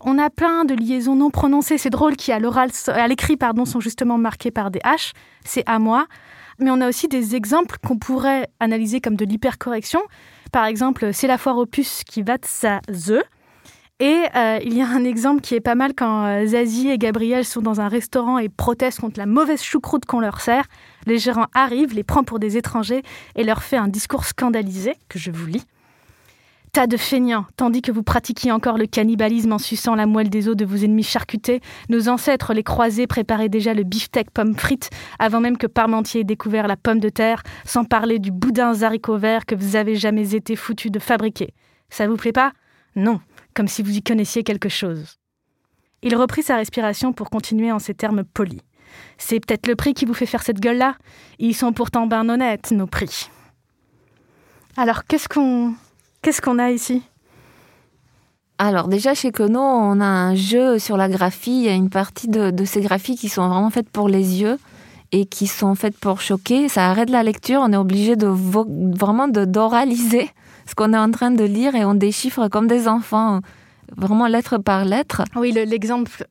On 0.00 0.18
a 0.18 0.30
plein 0.30 0.64
de 0.64 0.74
liaisons 0.74 1.16
non 1.16 1.30
prononcées. 1.30 1.78
C'est 1.78 1.90
drôle 1.90 2.16
qui 2.16 2.32
à 2.32 2.38
l'oral, 2.38 2.70
à 2.88 3.08
l'écrit, 3.08 3.36
pardon, 3.36 3.64
sont 3.64 3.80
justement 3.80 4.18
marquées 4.18 4.50
par 4.50 4.70
des 4.70 4.80
H. 4.80 5.12
C'est 5.44 5.64
à 5.66 5.78
moi. 5.78 6.06
Mais 6.60 6.70
on 6.70 6.80
a 6.80 6.88
aussi 6.88 7.08
des 7.08 7.36
exemples 7.36 7.76
qu'on 7.86 7.98
pourrait 7.98 8.48
analyser 8.60 9.00
comme 9.00 9.16
de 9.16 9.24
l'hypercorrection. 9.24 10.00
Par 10.52 10.64
exemple, 10.64 11.12
c'est 11.12 11.26
la 11.26 11.38
foire 11.38 11.58
opus 11.58 12.02
qui 12.04 12.22
va 12.22 12.36
de 12.38 12.44
sa 12.44 12.80
ze. 12.90 13.22
Et 14.00 14.24
euh, 14.36 14.60
il 14.62 14.74
y 14.74 14.82
a 14.82 14.86
un 14.86 15.04
exemple 15.04 15.40
qui 15.40 15.56
est 15.56 15.60
pas 15.60 15.74
mal 15.74 15.92
quand 15.92 16.24
euh, 16.24 16.46
Zazie 16.46 16.88
et 16.88 16.98
Gabriel 16.98 17.44
sont 17.44 17.62
dans 17.62 17.80
un 17.80 17.88
restaurant 17.88 18.38
et 18.38 18.48
protestent 18.48 19.00
contre 19.00 19.18
la 19.18 19.26
mauvaise 19.26 19.60
choucroute 19.60 20.04
qu'on 20.04 20.20
leur 20.20 20.40
sert. 20.40 20.64
Les 21.06 21.18
gérants 21.18 21.48
arrivent, 21.52 21.94
les 21.94 22.04
prend 22.04 22.22
pour 22.22 22.38
des 22.38 22.56
étrangers 22.56 23.02
et 23.34 23.42
leur 23.42 23.64
fait 23.64 23.76
un 23.76 23.88
discours 23.88 24.24
scandalisé 24.24 24.94
que 25.08 25.18
je 25.18 25.32
vous 25.32 25.46
lis. 25.46 25.64
Tas 26.72 26.86
de 26.86 26.96
feignants, 26.96 27.46
tandis 27.56 27.80
que 27.80 27.92
vous 27.92 28.02
pratiquiez 28.02 28.52
encore 28.52 28.76
le 28.76 28.86
cannibalisme 28.86 29.52
en 29.52 29.58
suçant 29.58 29.94
la 29.94 30.06
moelle 30.06 30.28
des 30.28 30.48
os 30.48 30.56
de 30.56 30.64
vos 30.64 30.76
ennemis 30.76 31.02
charcutés, 31.02 31.60
nos 31.88 32.08
ancêtres, 32.08 32.52
les 32.52 32.62
croisés, 32.62 33.06
préparaient 33.06 33.48
déjà 33.48 33.72
le 33.74 33.84
beefsteak 33.84 34.30
pomme 34.30 34.54
frite 34.54 34.90
avant 35.18 35.40
même 35.40 35.56
que 35.56 35.66
Parmentier 35.66 36.20
ait 36.20 36.24
découvert 36.24 36.68
la 36.68 36.76
pomme 36.76 37.00
de 37.00 37.08
terre, 37.08 37.42
sans 37.64 37.84
parler 37.84 38.18
du 38.18 38.30
boudin 38.30 38.82
haricot 38.82 39.16
vert 39.16 39.46
que 39.46 39.54
vous 39.54 39.76
avez 39.76 39.96
jamais 39.96 40.34
été 40.34 40.56
foutu 40.56 40.90
de 40.90 40.98
fabriquer. 40.98 41.54
Ça 41.88 42.06
vous 42.06 42.16
plaît 42.16 42.32
pas? 42.32 42.52
Non, 42.96 43.20
comme 43.54 43.68
si 43.68 43.82
vous 43.82 43.96
y 43.96 44.02
connaissiez 44.02 44.42
quelque 44.42 44.68
chose. 44.68 45.18
Il 46.02 46.14
reprit 46.16 46.42
sa 46.42 46.56
respiration 46.56 47.12
pour 47.12 47.30
continuer 47.30 47.72
en 47.72 47.78
ces 47.78 47.94
termes 47.94 48.24
polis. 48.24 48.60
C'est 49.16 49.40
peut-être 49.40 49.66
le 49.66 49.76
prix 49.76 49.94
qui 49.94 50.04
vous 50.04 50.14
fait 50.14 50.26
faire 50.26 50.42
cette 50.42 50.60
gueule-là? 50.60 50.96
Ils 51.38 51.54
sont 51.54 51.72
pourtant 51.72 52.06
bien 52.06 52.28
honnêtes, 52.28 52.70
nos 52.72 52.86
prix. 52.86 53.30
Alors, 54.76 55.04
qu'est-ce 55.04 55.28
qu'on 55.28 55.74
Qu'est-ce 56.28 56.42
qu'on 56.42 56.58
a 56.58 56.70
ici? 56.70 57.00
Alors 58.58 58.88
déjà 58.88 59.14
chez 59.14 59.32
Kono, 59.32 59.62
on 59.62 59.98
a 59.98 60.04
un 60.04 60.34
jeu 60.34 60.78
sur 60.78 60.98
la 60.98 61.08
graphie. 61.08 61.52
Il 61.52 61.62
y 61.62 61.70
a 61.70 61.72
une 61.72 61.88
partie 61.88 62.28
de, 62.28 62.52
ces 62.66 62.82
graphies 62.82 63.16
qui 63.16 63.30
sont 63.30 63.48
vraiment 63.48 63.70
faites 63.70 63.88
pour 63.88 64.10
les 64.10 64.42
yeux 64.42 64.58
et 65.10 65.24
qui 65.24 65.46
sont 65.46 65.74
faites 65.74 65.96
pour 65.96 66.20
choquer. 66.20 66.68
Ça 66.68 66.90
arrête 66.90 67.08
la 67.08 67.22
lecture. 67.22 67.62
On 67.62 67.72
est 67.72 67.78
obligé 67.78 68.14
de 68.14 68.26
vraiment 68.26 69.26
d'oraliser 69.26 70.28
ce 70.66 70.74
qu'on 70.74 70.92
est 70.92 70.98
en 70.98 71.10
train 71.10 71.30
de 71.30 71.44
lire 71.44 71.74
et 71.74 71.86
on 71.86 71.94
déchiffre 71.94 72.48
comme 72.48 72.66
des 72.66 72.88
enfants, 72.88 73.40
vraiment 73.96 74.26
lettre 74.26 74.58
par 74.58 74.84
lettre. 74.84 75.22
Oui, 75.34 75.52
l'exemple 75.52 76.26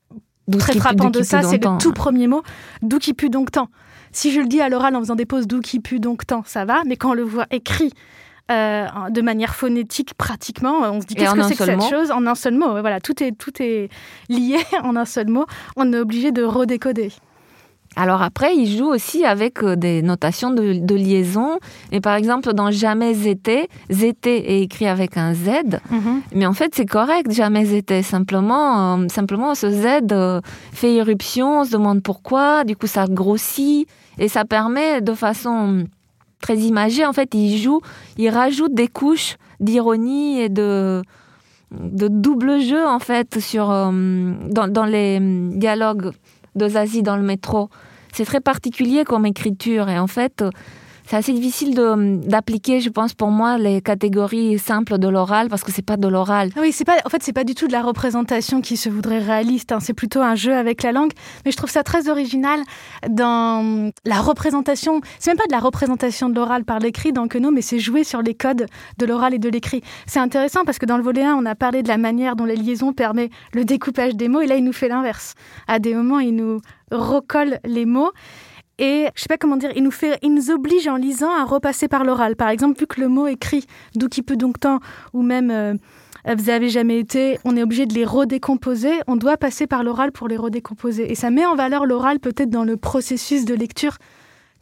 très 0.60 0.77
frappant 0.77 1.10
de 1.10 1.23
ça, 1.23 1.41
c'est 1.41 1.63
le 1.63 1.77
tout 1.79 1.91
premier 1.91 2.27
mot, 2.27 2.43
d'où 2.83 2.99
qui 2.99 3.15
pue 3.15 3.31
donc 3.31 3.49
tant. 3.49 3.69
Si 4.12 4.31
je 4.31 4.41
le 4.41 4.47
dis 4.47 4.62
à 4.62 4.69
l'oral 4.69 4.95
en 4.95 4.99
faisant 4.99 5.15
des 5.15 5.25
pauses, 5.25 5.47
d'où 5.47 5.60
qui 5.60 5.79
pue 5.79 5.99
donc 5.99 6.27
tant, 6.27 6.43
ça 6.45 6.65
va, 6.65 6.83
mais 6.86 6.97
quand 6.97 7.10
on 7.10 7.15
le 7.15 7.23
voit 7.23 7.47
écrit 7.49 7.91
euh, 8.49 8.88
de 9.10 9.21
manière 9.21 9.55
phonétique 9.55 10.13
pratiquement. 10.13 10.81
On 10.83 11.01
se 11.01 11.05
dit 11.05 11.15
qu'est-ce 11.15 11.33
que 11.33 11.43
c'est 11.43 11.55
que 11.55 11.65
cette 11.65 11.89
chose? 11.89 12.12
En 12.12 12.25
un 12.25 12.36
seul 12.36 12.55
mot. 12.55 12.79
Voilà, 12.79 12.99
tout 12.99 13.21
est, 13.21 13.31
tout 13.33 13.62
est 13.62 13.89
lié 14.29 14.57
en 14.83 14.95
un 14.95 15.05
seul 15.05 15.27
mot. 15.27 15.45
On 15.75 15.91
est 15.91 15.99
obligé 15.99 16.31
de 16.31 16.43
redécoder. 16.43 17.12
Alors 17.97 18.21
après, 18.21 18.55
il 18.55 18.77
joue 18.77 18.86
aussi 18.86 19.25
avec 19.25 19.63
euh, 19.63 19.75
des 19.75 20.01
notations 20.01 20.51
de, 20.51 20.95
liaison. 20.95 21.60
Et 21.91 21.99
par 21.99 22.15
exemple, 22.15 22.53
dans 22.53 22.69
Jamais 22.69 23.27
été, 23.27 23.69
zété 23.89 24.57
est 24.57 24.62
écrit 24.62 24.88
avec 24.88 25.17
un 25.17 25.33
Z. 25.33 25.79
Mhm. 25.89 26.21
Mais 26.33 26.45
en 26.45 26.53
fait, 26.53 26.75
c'est 26.75 26.86
correct, 26.86 27.31
Jamais 27.31 27.73
été. 27.73 28.03
Simplement, 28.03 28.97
euh, 28.97 29.07
simplement, 29.10 29.55
ce 29.55 29.69
Z 29.71 30.41
fait 30.71 30.93
irruption, 30.93 31.62
on 31.62 31.63
se 31.65 31.71
demande 31.71 32.03
pourquoi. 32.03 32.63
Du 32.65 32.75
coup, 32.75 32.88
ça 32.88 33.07
grossit. 33.10 33.88
Et 34.19 34.27
ça 34.27 34.45
permet 34.45 35.01
de 35.01 35.13
façon 35.13 35.86
très 36.41 36.58
imagé. 36.58 37.06
En 37.06 37.13
fait, 37.13 37.34
il 37.34 37.58
joue, 37.58 37.82
il 38.17 38.30
rajoute 38.30 38.73
des 38.73 38.88
couches 38.88 39.38
d'ironie 39.60 40.39
et 40.39 40.50
de, 40.50 41.02
double 41.71 42.60
jeu, 42.62 42.86
en 42.86 43.00
fait, 43.00 43.39
sur, 43.39 43.71
euh, 43.71 43.91
dans, 44.50 44.67
dans, 44.67 44.86
les 44.86 45.19
dialogues 45.21 46.12
de 46.56 46.67
Zazie 46.67 47.04
dans 47.04 47.17
le 47.17 47.23
métro. 47.23 47.69
C'est 48.13 48.26
très 48.26 48.41
particulier 48.41 49.04
comme 49.04 49.26
écriture. 49.26 49.89
Et 49.89 50.00
en 50.00 50.08
fait, 50.08 50.43
c'est 51.08 51.15
assez 51.15 51.32
difficile 51.32 51.74
d'appliquer, 51.74 52.82
je 52.82 52.89
pense, 52.89 53.13
pour 53.13 53.30
moi, 53.30 53.58
les 53.58 53.82
catégories 53.82 54.60
simples 54.60 54.98
de 54.98 55.08
l'oral, 55.08 55.48
parce 55.48 55.63
que 55.63 55.72
c'est 55.72 55.82
pas 55.82 55.96
de 55.96 56.08
l'oral. 56.08 56.50
Oui, 56.60 56.74
c'est 56.74 56.84
pas, 56.84 56.98
en 57.06 57.10
fait, 57.10 57.24
c'est 57.24 57.32
pas 57.32 57.46
du 57.46 57.56
tout 57.56 57.67
de 57.67 57.72
la 57.72 57.82
représentation 57.82 58.60
qui 58.60 58.76
se 58.76 58.89
voudrait 58.89 59.20
réaliste. 59.20 59.72
Hein. 59.72 59.80
C'est 59.80 59.93
plutôt 59.93 60.22
un 60.22 60.36
jeu 60.36 60.54
avec 60.54 60.84
la 60.84 60.91
langue. 60.91 61.12
Mais 61.46 61.52
je 61.52 61.58
trouve 61.58 61.70
ça 61.70 61.84
très 61.84 62.10
original 62.10 62.60
dans 63.10 63.89
la 64.04 64.20
représentation. 64.20 65.00
C'est 65.17 65.32
même 65.32 65.38
pas 65.38 65.48
de 65.48 65.54
la 65.54 65.60
représentation 65.60 66.28
de 66.28 66.36
l'oral 66.36 66.65
par 66.65 66.80
l'écrit 66.80 67.13
dans 67.13 67.30
Queneau, 67.30 67.52
mais 67.52 67.62
c'est 67.62 67.80
jouer 67.80 68.04
sur 68.04 68.22
les 68.22 68.34
codes 68.34 68.65
de 68.98 69.06
l'oral 69.06 69.34
et 69.34 69.39
de 69.39 69.48
l'écrit. 69.48 69.84
C'est 70.08 70.20
intéressant 70.20 70.65
parce 70.65 70.78
que 70.78 70.86
dans 70.86 70.98
le 70.98 71.04
volet 71.04 71.24
1, 71.24 71.36
on 71.36 71.46
a 71.46 71.56
parlé 71.56 71.84
de 71.84 71.88
la 71.88 71.98
manière 71.98 72.36
dont 72.36 72.46
la 72.46 72.56
liaison 72.56 72.91
permet 72.91 73.30
le 73.54 73.63
découpage 73.63 74.15
des 74.15 74.28
mots, 74.28 74.41
et 74.41 74.48
là, 74.48 74.58
il 74.58 74.63
nous 74.65 74.74
fait 74.74 74.89
l'inverse. 74.89 75.36
À 75.70 75.80
des 75.80 75.93
moments, 75.93 76.20
il 76.20 76.36
nous 76.36 76.60
recolle 76.91 77.60
les 77.63 77.86
mots. 77.86 78.12
Et 78.80 79.08
je 79.16 79.22
sais 79.22 79.28
pas 79.28 79.38
comment 79.38 79.58
dire, 79.58 79.72
il 79.76 79.84
nous 79.84 79.92
fait, 79.92 80.20
il 80.22 80.34
nous 80.34 80.52
oblige 80.52 80.88
en 80.88 80.98
lisant 80.98 81.32
à 81.32 81.46
repasser 81.46 81.88
par 81.88 82.04
l'oral. 82.04 82.36
Par 82.36 82.50
exemple, 82.50 82.80
vu 82.80 82.86
que 82.86 83.02
le 83.02 83.08
mot 83.08 83.28
écrit, 83.28 83.66
d'où 83.96 84.08
qui 84.08 84.22
peut 84.22 84.38
donc 84.38 84.60
tant, 84.60 84.80
ou 85.13 85.24
même 85.24 85.50
euh, 85.50 85.74
vous 86.36 86.50
avez 86.50 86.70
jamais 86.70 87.00
été, 87.00 87.40
on 87.46 87.56
est 87.56 87.63
obligé 87.63 87.86
de 87.86 87.94
les 87.94 88.06
redécomposer. 88.06 88.92
On 89.08 89.16
doit 89.16 89.38
passer 89.38 89.66
par 89.66 89.84
l'oral 89.84 90.12
pour 90.12 90.28
les 90.28 90.38
redécomposer. 90.38 91.12
Et 91.12 91.16
ça 91.16 91.30
met 91.32 91.46
en 91.46 91.56
valeur 91.56 91.86
l'oral 91.86 92.20
peut-être 92.20 92.50
dans 92.50 92.66
le 92.66 92.78
processus 92.78 93.46
de 93.46 93.56
lecture 93.56 93.98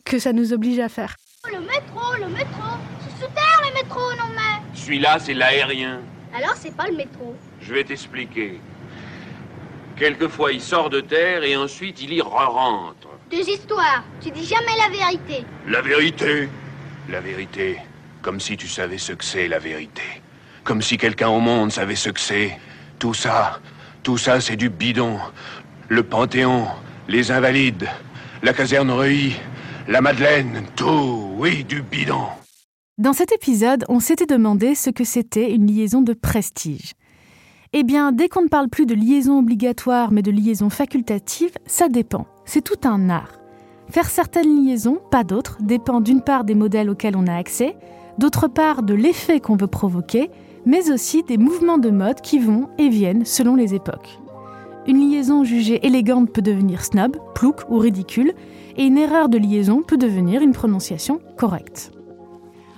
que 0.05 0.19
ça 0.19 0.31
nous 0.31 0.53
oblige 0.53 0.79
à 0.79 0.89
faire. 0.89 1.15
Le 1.51 1.59
métro, 1.59 2.13
le 2.19 2.27
métro, 2.29 2.63
c'est 3.01 3.25
sous 3.25 3.31
terre 3.33 3.61
le 3.63 3.73
métro, 3.73 3.99
non 3.99 4.33
mais. 4.35 4.79
Celui-là, 4.79 5.17
c'est 5.19 5.33
l'aérien. 5.33 6.01
Alors 6.35 6.53
c'est 6.55 6.75
pas 6.75 6.87
le 6.87 6.95
métro. 6.95 7.35
Je 7.61 7.73
vais 7.73 7.83
t'expliquer. 7.83 8.59
Quelquefois, 9.95 10.51
il 10.51 10.61
sort 10.61 10.89
de 10.89 11.01
terre 11.01 11.43
et 11.43 11.55
ensuite 11.55 12.01
il 12.01 12.13
y 12.13 12.21
re-rentre. 12.21 13.07
Deux 13.35 13.49
histoires. 13.49 14.05
Tu 14.21 14.31
dis 14.31 14.45
jamais 14.45 14.77
la 14.77 14.89
vérité. 14.97 15.45
La 15.67 15.81
vérité 15.81 16.47
La 17.09 17.19
vérité. 17.19 17.77
Comme 18.21 18.39
si 18.39 18.55
tu 18.55 18.69
savais 18.69 18.97
ce 18.97 19.11
que 19.11 19.25
c'est, 19.25 19.49
la 19.49 19.59
vérité. 19.59 20.21
Comme 20.63 20.81
si 20.81 20.97
quelqu'un 20.97 21.27
au 21.27 21.41
monde 21.41 21.69
savait 21.69 21.97
ce 21.97 22.09
que 22.11 22.19
c'est. 22.19 22.57
Tout 22.97 23.13
ça, 23.13 23.59
tout 24.03 24.17
ça, 24.17 24.39
c'est 24.39 24.55
du 24.55 24.69
bidon. 24.69 25.19
Le 25.89 26.03
Panthéon, 26.03 26.65
les 27.09 27.29
Invalides, 27.29 27.89
la 28.41 28.53
caserne 28.53 28.89
Reuilly, 28.89 29.35
la 29.89 29.99
Madeleine, 29.99 30.63
tout, 30.77 31.33
oui, 31.35 31.65
du 31.65 31.81
bidon. 31.81 32.27
Dans 32.97 33.11
cet 33.11 33.33
épisode, 33.33 33.83
on 33.89 33.99
s'était 33.99 34.27
demandé 34.27 34.75
ce 34.75 34.89
que 34.89 35.03
c'était 35.03 35.51
une 35.51 35.67
liaison 35.67 36.01
de 36.01 36.13
prestige. 36.13 36.93
Eh 37.77 37.83
bien, 37.83 38.13
dès 38.13 38.29
qu'on 38.29 38.43
ne 38.43 38.47
parle 38.47 38.69
plus 38.69 38.85
de 38.85 38.95
liaison 38.95 39.37
obligatoire 39.37 40.13
mais 40.13 40.21
de 40.21 40.31
liaison 40.31 40.69
facultative, 40.69 41.51
ça 41.65 41.89
dépend. 41.89 42.25
C'est 42.45 42.63
tout 42.63 42.87
un 42.87 43.09
art. 43.09 43.33
Faire 43.89 44.09
certaines 44.09 44.65
liaisons, 44.65 44.99
pas 45.11 45.25
d'autres, 45.25 45.57
dépend 45.59 45.99
d'une 45.99 46.21
part 46.21 46.45
des 46.45 46.55
modèles 46.55 46.89
auxquels 46.89 47.17
on 47.17 47.27
a 47.27 47.35
accès, 47.35 47.75
d'autre 48.17 48.47
part 48.47 48.81
de 48.81 48.93
l'effet 48.93 49.41
qu'on 49.41 49.57
veut 49.57 49.67
provoquer, 49.67 50.31
mais 50.65 50.89
aussi 50.89 51.23
des 51.23 51.37
mouvements 51.37 51.77
de 51.77 51.89
mode 51.89 52.21
qui 52.21 52.39
vont 52.39 52.69
et 52.77 52.87
viennent 52.87 53.25
selon 53.25 53.55
les 53.55 53.75
époques. 53.75 54.21
Une 54.87 55.11
liaison 55.11 55.43
jugée 55.43 55.85
élégante 55.85 56.31
peut 56.31 56.41
devenir 56.41 56.81
snob, 56.81 57.17
plouc 57.33 57.69
ou 57.69 57.77
ridicule, 57.77 58.31
et 58.77 58.85
une 58.85 58.97
erreur 58.97 59.27
de 59.27 59.37
liaison 59.37 59.81
peut 59.85 59.97
devenir 59.97 60.41
une 60.41 60.53
prononciation 60.53 61.19
correcte. 61.35 61.91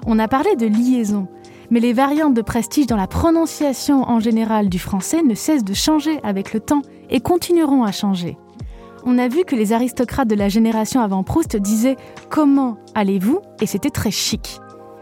On 0.08 0.18
a 0.18 0.28
parlé 0.28 0.56
de 0.56 0.66
liaison, 0.66 1.28
mais 1.70 1.80
les 1.80 1.94
variantes 1.94 2.34
de 2.34 2.42
prestige 2.42 2.88
dans 2.88 2.96
la 2.96 3.08
prononciation 3.08 4.04
en 4.10 4.20
général 4.20 4.70
du 4.70 4.80
français 4.80 5.22
ne 5.22 5.36
cessent 5.36 5.64
de 5.64 5.74
changer 5.74 6.20
avec 6.24 6.54
le 6.54 6.60
temps 6.60 6.82
et 7.10 7.20
continueront 7.20 7.84
à 7.84 7.92
changer. 7.92 8.38
On 9.06 9.18
a 9.18 9.28
vu 9.28 9.46
que 9.46 9.56
les 9.56 9.74
aristocrates 9.74 10.28
de 10.28 10.36
la 10.36 10.50
génération 10.50 11.02
avant 11.02 11.24
Proust 11.24 11.56
disaient 11.56 11.98
Comment 12.30 12.78
allez-vous? 12.96 13.40
et 13.62 13.66
c'était 13.66 13.90
très 13.90 14.12
chic. 14.12 14.60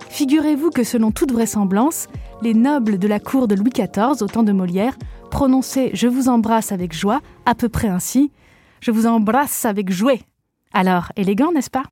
Figurez-vous 0.10 0.70
que 0.70 0.84
selon 0.84 1.12
toute 1.12 1.32
vraisemblance, 1.32 2.08
les 2.42 2.54
nobles 2.54 3.00
de 3.00 3.08
la 3.08 3.20
cour 3.20 3.48
de 3.48 3.56
Louis 3.56 3.72
XIV, 3.72 4.22
au 4.22 4.28
temps 4.28 4.44
de 4.44 4.52
Molière, 4.52 4.96
prononçaient 5.32 5.92
Je 5.94 6.08
vous 6.08 6.30
embrasse 6.30 6.72
avec 6.72 6.94
joie, 6.94 7.20
à 7.46 7.56
peu 7.56 7.70
près 7.70 7.88
ainsi 7.88 8.32
Je 8.80 8.92
vous 8.92 9.08
embrasse 9.08 9.66
avec 9.66 9.92
jouet. 9.92 10.22
Alors, 10.74 11.12
élégant, 11.16 11.52
n'est-ce 11.52 11.70
pas? 11.72 11.84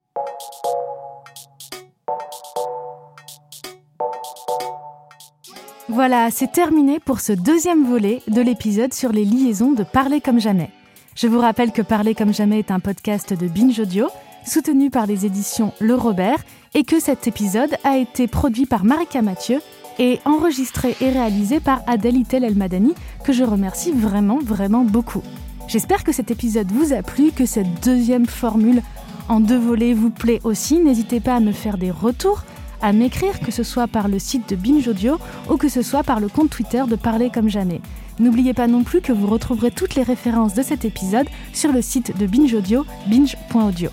Voilà, 5.93 6.31
c'est 6.31 6.51
terminé 6.51 6.99
pour 6.99 7.19
ce 7.19 7.33
deuxième 7.33 7.85
volet 7.85 8.23
de 8.27 8.41
l'épisode 8.41 8.95
sur 8.95 9.11
les 9.11 9.25
liaisons 9.25 9.73
de 9.73 9.83
Parler 9.83 10.21
comme 10.21 10.39
jamais. 10.39 10.71
Je 11.15 11.27
vous 11.27 11.37
rappelle 11.37 11.71
que 11.71 11.83
Parler 11.83 12.15
comme 12.15 12.33
jamais 12.33 12.57
est 12.57 12.71
un 12.71 12.79
podcast 12.79 13.31
de 13.31 13.47
Binge 13.47 13.79
Audio, 13.79 14.07
soutenu 14.43 14.89
par 14.89 15.05
les 15.05 15.27
éditions 15.27 15.71
Le 15.79 15.93
Robert, 15.93 16.43
et 16.73 16.83
que 16.83 16.99
cet 16.99 17.27
épisode 17.27 17.77
a 17.83 17.97
été 17.97 18.25
produit 18.25 18.65
par 18.65 18.85
Marika 18.85 19.21
Mathieu 19.21 19.59
et 19.99 20.19
enregistré 20.25 20.95
et 20.99 21.11
réalisé 21.11 21.59
par 21.59 21.83
Adèle 21.85 22.17
Itel 22.17 22.43
Elmadani, 22.43 22.95
que 23.23 23.31
je 23.31 23.43
remercie 23.43 23.91
vraiment, 23.91 24.39
vraiment 24.39 24.85
beaucoup. 24.85 25.21
J'espère 25.67 26.03
que 26.03 26.11
cet 26.11 26.31
épisode 26.31 26.71
vous 26.71 26.91
a 26.93 27.03
plu, 27.03 27.31
que 27.31 27.45
cette 27.45 27.85
deuxième 27.85 28.25
formule 28.25 28.81
en 29.29 29.39
deux 29.39 29.59
volets 29.59 29.93
vous 29.93 30.09
plaît 30.09 30.41
aussi. 30.43 30.79
N'hésitez 30.79 31.19
pas 31.19 31.35
à 31.35 31.39
me 31.39 31.51
faire 31.51 31.77
des 31.77 31.91
retours, 31.91 32.43
à 32.83 32.93
m'écrire, 32.93 33.39
que 33.39 33.51
ce 33.51 33.63
soit 33.63 33.87
par 33.87 34.07
le 34.07 34.19
site 34.19 34.47
de 34.49 34.55
Binge 34.55 34.87
Audio 34.87 35.17
ou 35.49 35.57
que 35.57 35.69
ce 35.69 35.81
soit 35.81 36.03
par 36.03 36.19
le 36.19 36.27
compte 36.27 36.51
Twitter 36.51 36.83
de 36.87 36.95
Parler 36.95 37.31
comme 37.33 37.49
jamais. 37.49 37.81
N'oubliez 38.19 38.53
pas 38.53 38.67
non 38.67 38.83
plus 38.83 39.01
que 39.01 39.11
vous 39.11 39.25
retrouverez 39.25 39.71
toutes 39.71 39.95
les 39.95 40.03
références 40.03 40.53
de 40.53 40.61
cet 40.61 40.85
épisode 40.85 41.27
sur 41.53 41.71
le 41.71 41.81
site 41.81 42.15
de 42.17 42.27
Binge 42.27 42.53
Audio, 42.53 42.85
binge.audio. 43.07 43.89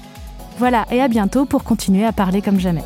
Voilà, 0.58 0.84
et 0.90 1.00
à 1.00 1.08
bientôt 1.08 1.46
pour 1.46 1.64
continuer 1.64 2.04
à 2.04 2.12
parler 2.12 2.42
comme 2.42 2.60
jamais. 2.60 2.84